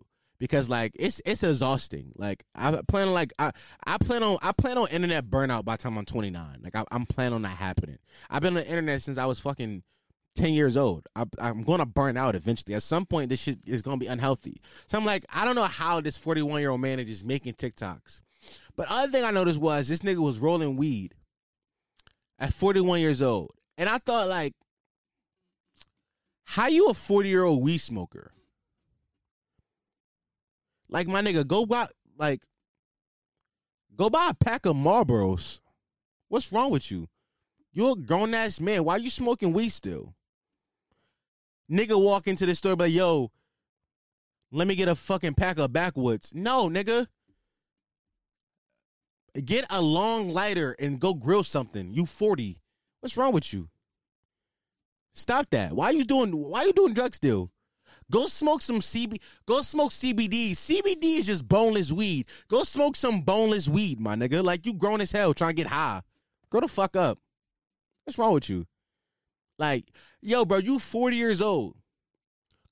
[0.41, 2.11] because like it's it's exhausting.
[2.17, 3.53] Like I plan on like I
[3.87, 6.63] I plan on I plan on internet burnout by the time I'm 29.
[6.65, 7.99] Like I, I'm planning on that happening.
[8.29, 9.85] I've been on the internet since I was fucking
[10.37, 11.07] 10 years old.
[11.15, 12.75] I, I'm going to burn out eventually.
[12.75, 14.61] At some point, this shit is to be unhealthy.
[14.87, 17.55] So I'm like, I don't know how this 41 year old man is just making
[17.55, 18.23] TikToks.
[18.77, 21.15] But other thing I noticed was this nigga was rolling weed
[22.39, 23.53] at 41 years old.
[23.77, 24.55] And I thought, like,
[26.45, 28.33] how you a 40 year old weed smoker?
[30.91, 31.87] Like, my nigga, go buy,
[32.19, 32.43] like,
[33.97, 35.61] go buy a pack of Marlboros.
[36.29, 37.09] What's wrong with you?
[37.73, 38.85] You're a grown ass man.
[38.85, 40.15] Why you smoking weed still?
[41.71, 43.31] Nigga walk into the store, but yo,
[44.51, 46.33] let me get a fucking pack of backwoods.
[46.35, 47.07] No, nigga.
[49.45, 51.93] Get a long lighter and go grill something.
[51.93, 52.59] You 40.
[53.01, 53.69] What's wrong with you?
[55.15, 55.73] Stop that.
[55.73, 57.51] Why you doing why you doing drugs still?
[58.11, 60.53] Go smoke some CB go smoke CBD.
[60.53, 62.27] CBD is just boneless weed.
[62.49, 64.43] Go smoke some boneless weed, my nigga.
[64.43, 66.03] Like you grown as hell trying to get high.
[66.51, 67.19] Grow the fuck up.
[68.05, 68.67] What's wrong with you?
[69.59, 71.77] Like, yo, bro, you 40 years old.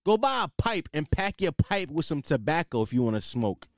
[0.05, 3.21] Go buy a pipe and pack your pipe with some tobacco if you want to
[3.21, 3.69] smoke.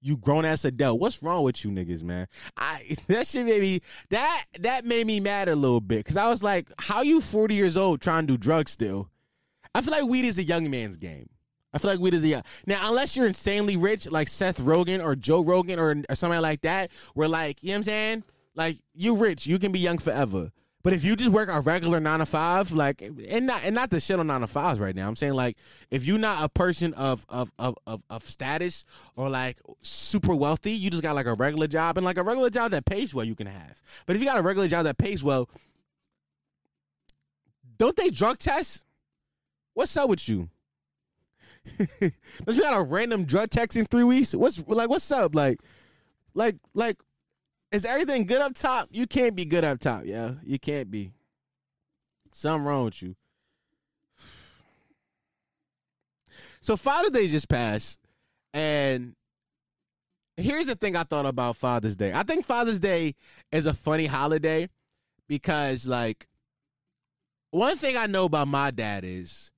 [0.00, 0.98] You grown ass adult.
[1.00, 2.26] What's wrong with you niggas, man?
[2.56, 3.80] I that shit made me
[4.10, 7.54] that that made me mad a little bit because I was like, how you 40
[7.54, 9.10] years old trying to do drugs still?
[9.76, 11.28] I feel like weed is a young man's game.
[11.74, 15.04] I feel like weed is a young now unless you're insanely rich like Seth Rogen
[15.04, 18.24] or Joe Rogan or, or somebody like that, where like you know what I'm saying
[18.54, 20.50] Like you rich, you can be young forever.
[20.82, 23.90] But if you just work a regular nine to five, like and not and not
[23.90, 25.08] the shit on nine to fives right now.
[25.08, 25.58] I'm saying like
[25.90, 30.72] if you're not a person of of of of, of status or like super wealthy,
[30.72, 33.26] you just got like a regular job and like a regular job that pays well,
[33.26, 33.82] you can have.
[34.06, 35.50] But if you got a regular job that pays well,
[37.76, 38.85] don't they drug test?
[39.76, 40.48] What's up with you?
[42.00, 42.10] Don't
[42.46, 44.34] you got a random drug test in three weeks?
[44.34, 44.88] What's like?
[44.88, 45.34] What's up?
[45.34, 45.60] Like,
[46.32, 46.96] like, like,
[47.70, 48.88] is everything good up top?
[48.90, 50.30] You can't be good up top, yeah.
[50.44, 51.12] You can't be.
[52.32, 53.16] Something wrong with you.
[56.62, 57.98] So Father's Day just passed,
[58.54, 59.14] and
[60.38, 62.14] here's the thing I thought about Father's Day.
[62.14, 63.14] I think Father's Day
[63.52, 64.70] is a funny holiday
[65.28, 66.28] because, like,
[67.50, 69.52] one thing I know about my dad is,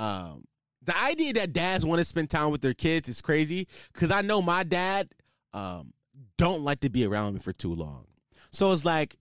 [0.00, 0.44] um,
[0.82, 4.22] the idea that dads want to spend time with their kids is crazy because I
[4.22, 5.10] know my dad
[5.52, 5.92] um
[6.38, 8.06] don't like to be around me for too long.
[8.50, 9.16] So it's like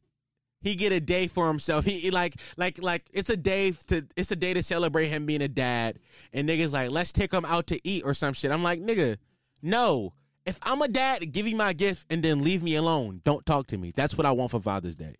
[0.61, 1.83] he get a day for himself.
[1.83, 5.25] He, he like like like it's a day to it's a day to celebrate him
[5.25, 5.99] being a dad.
[6.31, 8.51] And niggas like let's take him out to eat or some shit.
[8.51, 9.17] I'm like nigga,
[9.61, 10.13] no.
[10.45, 13.21] If I'm a dad, give me my gift and then leave me alone.
[13.25, 13.91] Don't talk to me.
[13.93, 15.15] That's what I want for Father's Day.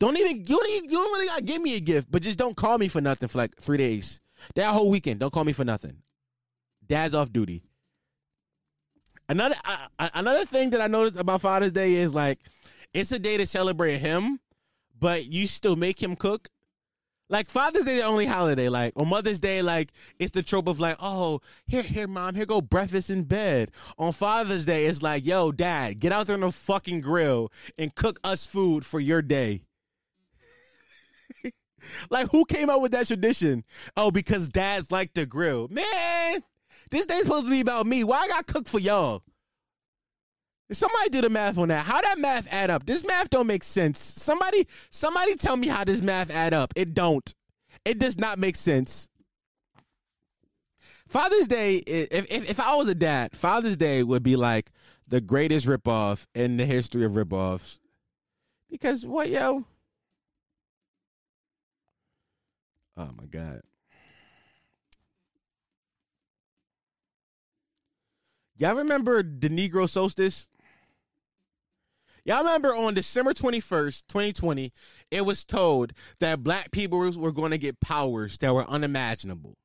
[0.00, 2.38] Don't even you don't, even, you don't really gotta give me a gift, but just
[2.38, 4.20] don't call me for nothing for like three days.
[4.54, 5.98] That whole weekend, don't call me for nothing.
[6.86, 7.62] Dad's off duty.
[9.28, 12.40] Another uh, another thing that I noticed about Father's Day is like
[12.92, 14.38] it's a day to celebrate him,
[14.98, 16.48] but you still make him cook.
[17.30, 18.68] Like Father's Day, the only holiday.
[18.68, 22.44] Like on Mother's Day, like it's the trope of like, oh, here, here, mom, here
[22.44, 23.70] go breakfast in bed.
[23.98, 27.94] On Father's Day, it's like, yo, dad, get out there on the fucking grill and
[27.94, 29.62] cook us food for your day.
[32.10, 33.64] Like, who came up with that tradition?
[33.96, 35.68] Oh, because dads like to grill.
[35.68, 36.42] Man,
[36.90, 38.04] this day's supposed to be about me.
[38.04, 39.22] Why I got cooked for y'all?
[40.72, 41.84] Somebody do the math on that.
[41.84, 42.86] How that math add up?
[42.86, 43.98] This math don't make sense.
[43.98, 46.72] Somebody, somebody tell me how this math add up.
[46.74, 47.34] It don't.
[47.84, 49.08] It does not make sense.
[51.06, 54.70] Father's Day, if, if, if I was a dad, Father's Day would be like
[55.06, 57.78] the greatest ripoff in the history of ripoffs.
[58.70, 59.64] Because what, yo?
[62.96, 63.62] Oh my God.
[68.56, 70.46] Y'all remember the Negro solstice?
[72.24, 74.72] Y'all remember on December 21st, 2020,
[75.10, 79.58] it was told that black people were going to get powers that were unimaginable.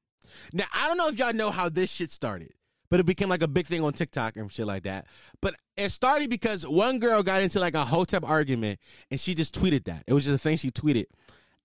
[0.51, 2.51] Now, I don't know if y'all know how this shit started,
[2.89, 5.07] but it became like a big thing on TikTok and shit like that.
[5.41, 8.79] But it started because one girl got into like a hotep argument
[9.09, 10.03] and she just tweeted that.
[10.07, 11.05] It was just a thing she tweeted.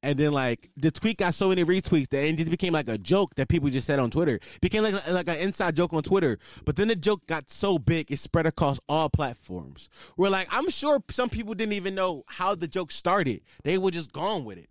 [0.04, 2.98] And then like the tweet got so many retweets that it just became like a
[2.98, 4.34] joke that people just said on Twitter.
[4.34, 6.38] It became like like an inside joke on Twitter.
[6.66, 9.88] But then the joke got so big it spread across all platforms.
[10.16, 13.40] Where like I'm sure some people didn't even know how the joke started.
[13.62, 14.68] They were just gone with it.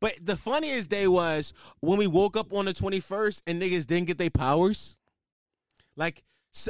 [0.00, 4.06] But the funniest day was when we woke up on the 21st and niggas didn't
[4.08, 4.98] get their powers.
[5.96, 6.22] Like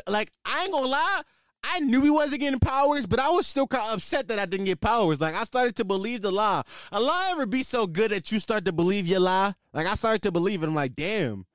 [0.07, 1.23] like I ain't gonna lie.
[1.67, 4.45] I knew he wasn't getting powers, but I was still kind of upset that I
[4.45, 5.21] didn't get powers.
[5.21, 6.63] Like I started to believe the lie.
[6.93, 9.55] A lie ever be so good that you start to believe your lie?
[9.73, 10.67] Like I started to believe it.
[10.67, 11.47] I'm like, damn.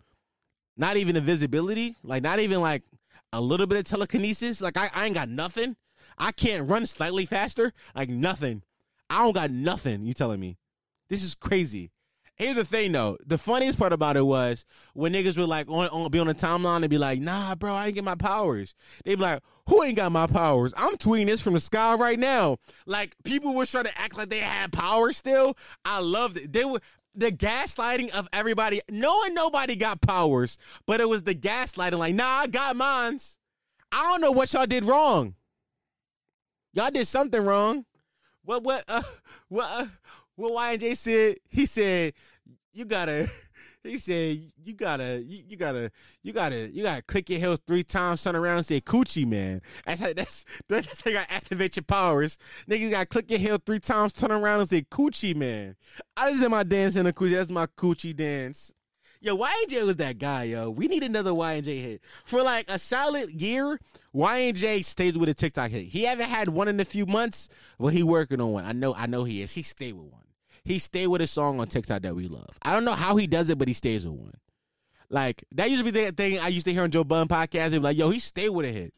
[0.76, 1.96] Not even invisibility.
[2.04, 2.84] Like not even like
[3.32, 4.62] a little bit of telekinesis.
[4.62, 5.76] Like I, I ain't got nothing.
[6.18, 7.72] I can't run slightly faster.
[7.96, 8.64] Like nothing.
[9.12, 10.06] I don't got nothing.
[10.06, 10.58] You telling me?
[11.10, 11.92] This is crazy.
[12.40, 13.18] Here's the thing though.
[13.26, 16.34] The funniest part about it was when niggas were like on, on be on the
[16.34, 18.74] timeline and be like, nah, bro, I ain't get my powers.
[19.04, 20.74] They be like, who ain't got my powers?
[20.78, 22.58] I'm tweeting this from the sky right now.
[22.86, 25.58] Like people were trying to act like they had power still.
[25.84, 26.54] I loved it.
[26.54, 26.80] They were
[27.14, 30.58] the gaslighting of everybody, knowing nobody got powers,
[30.88, 33.38] but it was the gaslighting, like, nah, I got mines.
[33.92, 35.36] I don't know what y'all did wrong.
[36.74, 37.86] Y'all did something wrong.
[38.44, 39.02] What what uh
[39.50, 39.86] what uh,
[40.40, 42.14] what YNJ said, he said,
[42.72, 43.30] you gotta,
[43.84, 45.92] he said, you gotta, you, you, gotta,
[46.24, 49.62] you gotta, you gotta click your heels three times, turn around and say coochie man.
[49.86, 52.38] That's how that's that's how you gotta activate your powers.
[52.70, 55.76] Niggas gotta click your heel three times, turn around and say coochie man.
[56.16, 57.34] I just did my dance in the coochie.
[57.34, 58.74] That's my coochie dance.
[59.22, 60.70] Yo, YNJ was that guy, yo.
[60.70, 62.02] We need another YNJ hit.
[62.24, 63.78] For like a solid year,
[64.16, 65.88] YNJ stays with a TikTok hit.
[65.88, 68.64] He haven't had one in a few months, but he working on one.
[68.64, 69.52] I know, I know he is.
[69.52, 70.22] He stay with one
[70.70, 72.48] he stay with a song on TikTok that we love.
[72.62, 74.34] I don't know how he does it, but he stays with one.
[75.10, 77.72] Like that used to be the thing I used to hear on Joe Budden podcast.
[77.72, 78.94] They be like, "Yo, he stay with a hit,"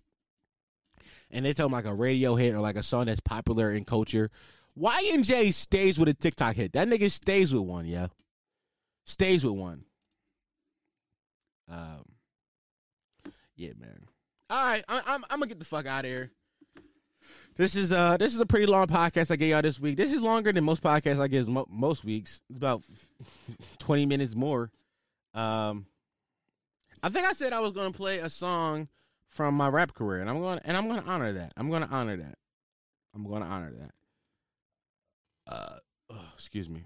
[1.31, 3.85] and they tell him like a radio hit or like a song that's popular in
[3.85, 4.29] culture.
[4.77, 6.73] YNJ stays with a TikTok hit.
[6.73, 8.07] That nigga stays with one, yeah.
[9.05, 9.85] Stays with one.
[11.69, 12.03] Um,
[13.55, 14.07] yeah, man.
[14.49, 16.31] All right, I, I'm I'm gonna get the fuck out of here.
[17.57, 19.97] This is uh this is a pretty long podcast I gave y'all this week.
[19.97, 22.41] This is longer than most podcasts I give mo- most weeks.
[22.49, 22.83] It's about
[23.79, 24.71] twenty minutes more.
[25.33, 25.85] Um,
[27.03, 28.87] I think I said I was going to play a song
[29.29, 31.53] from my rap career, and I'm going to and I'm to honor that.
[31.57, 32.35] I'm going to honor that.
[33.13, 33.91] I'm going to honor that.
[35.47, 35.75] Uh,
[36.11, 36.85] oh, excuse me.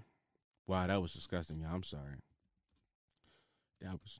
[0.66, 1.60] Wow, that was disgusting.
[1.60, 1.74] y'all.
[1.74, 2.22] I'm sorry.
[3.80, 4.18] That was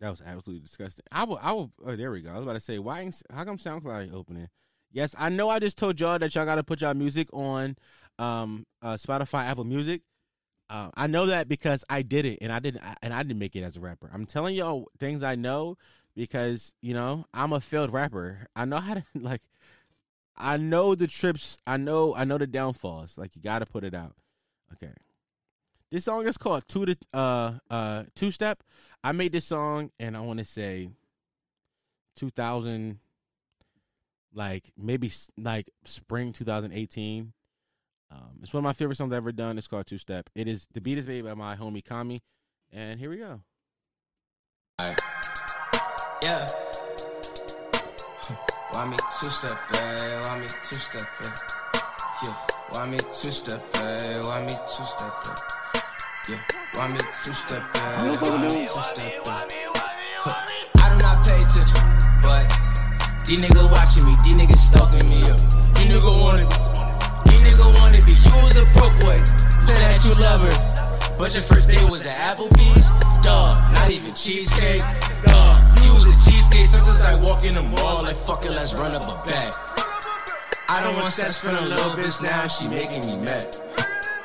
[0.00, 1.04] that was absolutely disgusting.
[1.10, 1.38] I will.
[1.42, 1.72] I will.
[1.84, 2.30] Oh, there we go.
[2.30, 3.10] I was about to say, why?
[3.32, 4.48] How come SoundCloud opening?
[4.90, 5.48] Yes, I know.
[5.48, 7.76] I just told y'all that y'all got to put y'all music on
[8.18, 10.02] um uh, Spotify, Apple Music.
[10.70, 13.56] Uh, I know that because I did it, and I didn't, and I didn't make
[13.56, 14.10] it as a rapper.
[14.12, 15.76] I'm telling y'all things I know
[16.14, 18.46] because you know I'm a failed rapper.
[18.56, 19.42] I know how to like.
[20.40, 21.58] I know the trips.
[21.66, 22.14] I know.
[22.14, 23.18] I know the downfalls.
[23.18, 24.14] Like you got to put it out.
[24.74, 24.92] Okay.
[25.90, 28.62] This song is called two to uh uh two step.
[29.02, 30.90] I made this song and I want to say
[32.16, 32.98] 2000
[34.32, 37.32] like maybe like spring 2018.
[38.10, 39.58] Um, it's one of my favorite songs I've ever done.
[39.58, 40.30] It's called Two Step.
[40.34, 42.22] It is the beat is made by my homie Kami,
[42.72, 43.40] and here we go.
[46.22, 46.46] Yeah.
[48.72, 50.24] Why me two step, babe?
[50.24, 51.32] Why me two step, babe?
[52.22, 52.34] Yeah.
[52.70, 54.24] Why me two step, babe?
[54.24, 55.36] Why me two step, babe?
[56.28, 56.40] Yeah.
[56.74, 58.20] Why me two step, babe?
[58.20, 59.12] Why me two step?
[59.26, 60.34] Huh.
[60.76, 61.97] I do not pay attention,
[63.28, 65.36] these niggas watching me, these niggas stalking me up.
[65.76, 66.48] These niggas want it.
[67.28, 69.20] These niggas want it, be you was a broke boy.
[69.20, 70.56] You said that you love her,
[71.20, 72.88] but your first date was at Applebee's.
[73.20, 74.80] Dog, not even cheesecake.
[75.28, 76.64] Dog, you was a cheesecake.
[76.64, 79.52] Sometimes I walk in the mall like fuck it, let's run up a bag.
[80.70, 83.44] I don't want sex from a little bitch now, she making me mad.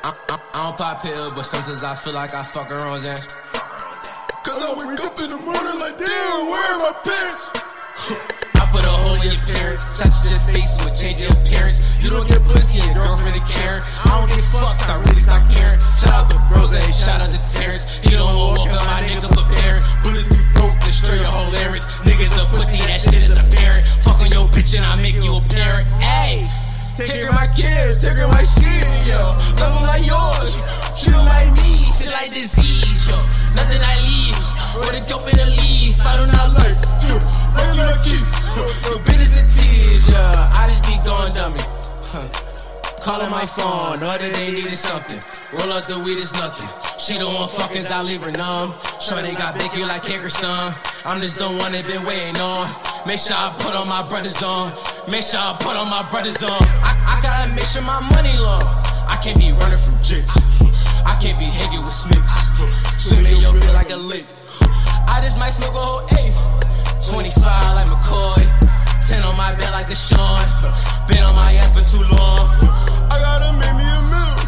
[0.00, 3.04] I, I, I don't pop pills, but sometimes I feel like I fuck her on
[3.04, 3.36] ass.
[4.48, 8.40] Cause I wake up in the morning like, damn, where are my pants?
[9.32, 11.80] your parents, touch your face with change your appearance.
[12.02, 13.80] You don't get pussy and girlfriend and Karen.
[14.04, 15.80] I don't get fucks, I really stop caring.
[15.96, 17.84] Shout out to Rose, shout out to Terrence.
[18.04, 19.82] He don't want walk up my nigga preparing.
[20.04, 21.86] Bullet through throat, destroy your whole larynx.
[22.04, 23.84] Niggas a pussy, that shit is apparent.
[24.04, 25.88] Fuck on your bitch and I make you a parent.
[26.02, 26.50] Ayy.
[26.94, 29.18] Take my kid, take my shit, yo.
[29.58, 30.62] Love them like yours,
[30.94, 33.18] treat like me, shit like disease, yo.
[33.58, 34.38] Nothing I leave,
[34.78, 35.96] with a dope in the leaf.
[36.00, 36.78] I do not like.
[37.54, 38.26] Like you not keep,
[38.58, 38.98] yo.
[39.06, 40.58] Business and tears, yeah.
[40.58, 41.60] I just be going dummy.
[42.10, 42.26] Huh.
[43.00, 45.20] Calling my phone, all that they needed something.
[45.52, 46.68] Roll up the weed is nothing.
[46.98, 48.74] She don't want fuckers, I leave her numb.
[48.98, 50.72] Shorty got big, you like cake or son.
[51.04, 52.64] I'm just the one that been waiting on.
[53.06, 54.72] Make sure I put on my brothers on.
[55.12, 56.56] Make sure I put on my brothers on.
[56.80, 58.64] I, I gotta make sure my money long.
[59.04, 60.32] I can't be running from jigs.
[61.04, 62.48] I can't be hanging with snakes.
[62.96, 64.24] Swimming your bit like a lake.
[65.24, 66.36] Just might smoke a whole eighth.
[67.00, 67.32] 25
[67.80, 68.44] like McCoy.
[69.00, 70.44] 10 on my bed like Deshaun.
[71.08, 72.44] Been on my ass for too long.
[73.08, 74.44] I gotta make me a move.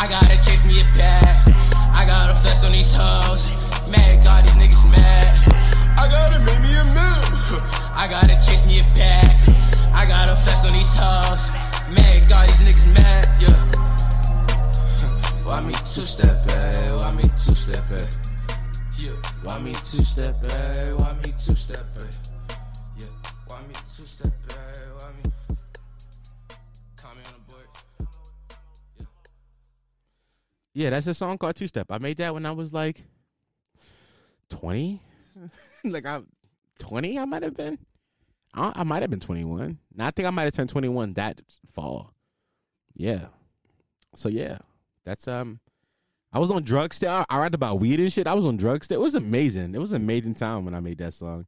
[0.00, 1.52] I gotta chase me a bag.
[1.92, 3.52] I gotta flex on these hoes.
[3.84, 5.28] Mad God, these niggas mad.
[6.00, 7.60] I gotta make me a move.
[7.92, 9.28] I gotta chase me a bag.
[9.92, 11.52] I gotta flex on these hoes.
[11.92, 13.28] Mad God, these niggas mad.
[13.44, 13.60] Yeah.
[15.44, 16.76] Why me two step back?
[16.76, 16.96] Eh?
[16.96, 18.00] Why me two step back?
[18.00, 18.27] Eh?
[18.98, 19.12] Yeah.
[19.44, 20.98] Why me two step back?
[20.98, 22.12] Why me two step back?
[22.96, 23.06] Yeah.
[23.46, 24.32] Why me two step?
[24.48, 25.30] Why me?
[27.04, 29.08] On the board.
[30.74, 31.86] Yeah, that's a song called Two Step.
[31.90, 33.04] I made that when I was like
[34.50, 35.00] 20.
[35.84, 36.26] like I'm
[36.80, 37.78] 20 I might have been.
[38.54, 39.78] I, I might have been 21.
[39.94, 41.40] Now I think I might have turned 21 that
[41.72, 42.12] fall.
[42.94, 43.26] Yeah.
[44.16, 44.58] So yeah,
[45.04, 45.60] that's um
[46.32, 47.10] I was on drugs still.
[47.10, 48.26] I, I read about weed and shit.
[48.26, 49.00] I was on drugs still.
[49.00, 49.74] It was amazing.
[49.74, 51.46] It was an amazing time when I made that song.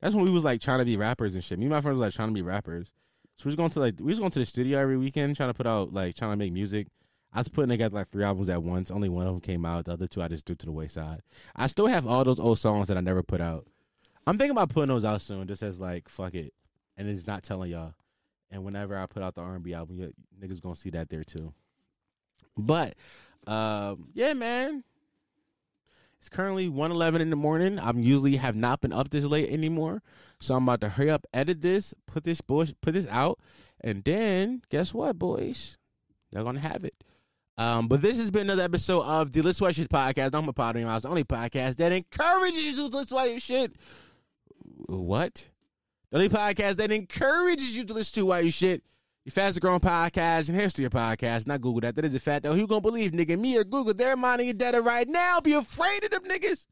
[0.00, 1.58] That's when we was like trying to be rappers and shit.
[1.58, 2.92] Me and my friends was like trying to be rappers.
[3.36, 5.50] So we was going to like we was going to the studio every weekend trying
[5.50, 6.88] to put out like trying to make music.
[7.32, 8.90] I was putting together like three albums at once.
[8.90, 9.84] Only one of them came out.
[9.84, 11.22] The other two I just threw to the wayside.
[11.54, 13.66] I still have all those old songs that I never put out.
[14.26, 16.52] I'm thinking about putting those out soon, just as like fuck it,
[16.96, 17.94] and it's not telling y'all.
[18.50, 21.52] And whenever I put out the R&B album, you niggas gonna see that there too.
[22.56, 22.94] But
[23.46, 24.84] um, yeah, man.
[26.20, 27.78] It's currently 1:11 in the morning.
[27.78, 30.02] I'm usually have not been up this late anymore,
[30.38, 33.38] so I'm about to hurry up, edit this, put this bush, put this out,
[33.80, 35.78] and then guess what, boys?
[36.30, 36.94] They're gonna have it.
[37.56, 40.30] Um, but this has been another episode of the Let's Watch Shit podcast.
[40.34, 43.76] I'm a Pottery Mouse, the only podcast that encourages you to listen to your shit.
[44.86, 45.48] What?
[46.10, 48.82] The only podcast that encourages you to listen to while you shit.
[49.24, 51.46] The fastest growing podcast in history of podcasts.
[51.46, 51.96] Not Google that.
[51.96, 52.54] That is a fact though.
[52.54, 53.38] Who gonna believe, nigga?
[53.38, 53.94] Me or Google?
[53.94, 55.40] They're mining your data right now.
[55.40, 56.66] Be afraid of them niggas.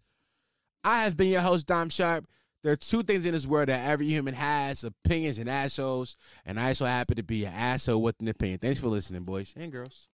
[0.85, 2.27] I have been your host, Dom Sharpe,
[2.63, 6.17] there are two things in this world that every human has: opinions and assholes.
[6.45, 8.59] And I so happen to be an asshole with an opinion.
[8.59, 10.07] Thanks for listening, boys and girls.